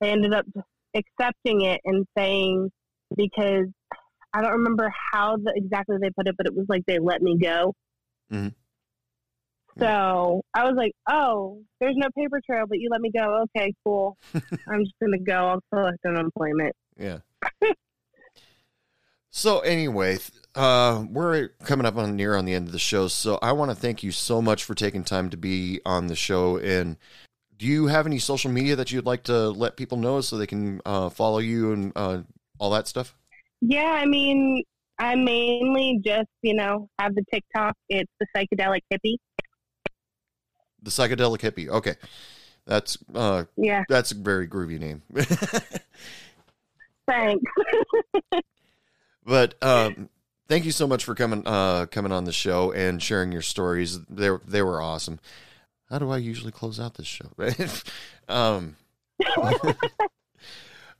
[0.00, 0.46] they ended up
[0.94, 2.70] accepting it and saying
[3.16, 3.66] because
[4.34, 7.22] I don't remember how the, exactly they put it, but it was like they let
[7.22, 7.74] me go.
[8.32, 8.48] Mm-hmm.
[9.78, 13.44] So I was like, "Oh, there's no paper trail, but you let me go.
[13.56, 14.16] Okay, cool.
[14.34, 15.48] I'm just gonna go.
[15.48, 17.18] I'll collect unemployment." Yeah.
[19.32, 20.18] so anyway,
[20.54, 23.70] uh, we're coming up on near on the end of the show, so I want
[23.70, 26.58] to thank you so much for taking time to be on the show.
[26.58, 26.98] And
[27.56, 30.46] do you have any social media that you'd like to let people know so they
[30.46, 32.20] can uh, follow you and uh,
[32.58, 33.16] all that stuff?
[33.62, 34.62] Yeah, I mean,
[34.98, 37.74] I mainly just you know have the TikTok.
[37.88, 39.16] It's the psychedelic hippie.
[40.82, 41.68] The psychedelic hippie.
[41.68, 41.94] Okay,
[42.66, 45.00] that's uh, Yeah, that's a very groovy name.
[47.08, 47.42] thanks.
[49.24, 50.08] But um,
[50.48, 54.00] thank you so much for coming uh, coming on the show and sharing your stories.
[54.06, 55.20] They were- they were awesome.
[55.90, 57.30] How do I usually close out this show?
[58.28, 58.76] um,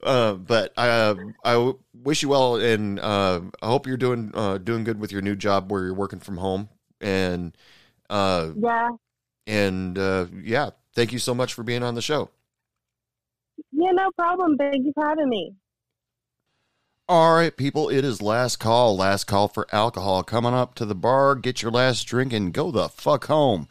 [0.03, 1.15] uh, but I uh,
[1.45, 5.23] I wish you well, and uh, I hope you're doing uh, doing good with your
[5.23, 6.69] new job where you're working from home.
[7.01, 7.57] And
[8.11, 8.91] uh, yeah,
[9.47, 12.31] and uh, yeah, thank you so much for being on the show.
[13.73, 14.57] yeah, no problem.
[14.57, 15.55] Thank you for having me.
[17.09, 18.97] All right, people, it is last call.
[18.97, 20.23] Last call for alcohol.
[20.23, 23.69] Coming up to the bar, get your last drink and go the fuck home.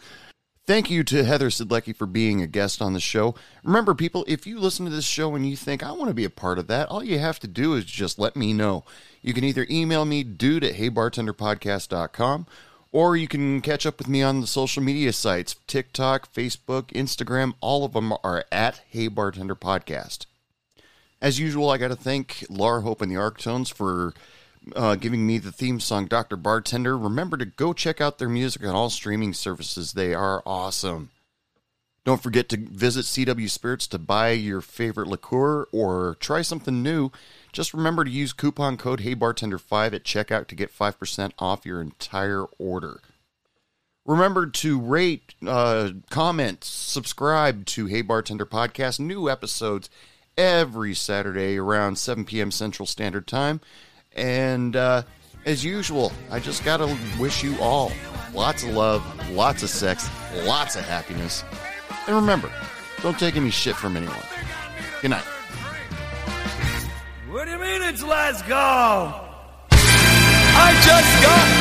[0.68, 3.34] Thank you to Heather Sidlecki for being a guest on the show.
[3.64, 6.26] Remember, people, if you listen to this show and you think, I want to be
[6.26, 8.84] a part of that, all you have to do is just let me know.
[9.22, 12.48] You can either email me, dude at heybartenderpodcast.com,
[12.92, 17.54] or you can catch up with me on the social media sites TikTok, Facebook, Instagram.
[17.60, 20.26] All of them are at Hey Bartender Podcast.
[21.22, 24.14] As usual, I got to thank Laura Hope and the Arctones for
[24.76, 26.36] uh, giving me the theme song, Dr.
[26.36, 26.98] Bartender.
[26.98, 29.94] Remember to go check out their music on all streaming services.
[29.94, 31.12] They are awesome.
[32.04, 37.12] Don't forget to visit CW Spirits to buy your favorite liqueur or try something new.
[37.52, 42.46] Just remember to use coupon code HeyBartender5 at checkout to get 5% off your entire
[42.58, 43.02] order.
[44.04, 49.00] Remember to rate, uh, comment, subscribe to Hey Bartender Podcast.
[49.00, 49.92] New episodes
[50.38, 52.52] every Saturday around 7 p.m.
[52.52, 53.62] Central Standard Time.
[54.16, 55.04] And uh,
[55.46, 57.92] as usual, I just got to wish you all
[58.34, 60.10] lots of love, lots of sex,
[60.46, 61.44] lots of happiness.
[62.08, 62.52] And remember,
[63.02, 64.16] don't take any shit from anyone.
[65.02, 65.24] Good night.
[67.30, 69.28] What do you mean it's last call?
[69.72, 71.61] I just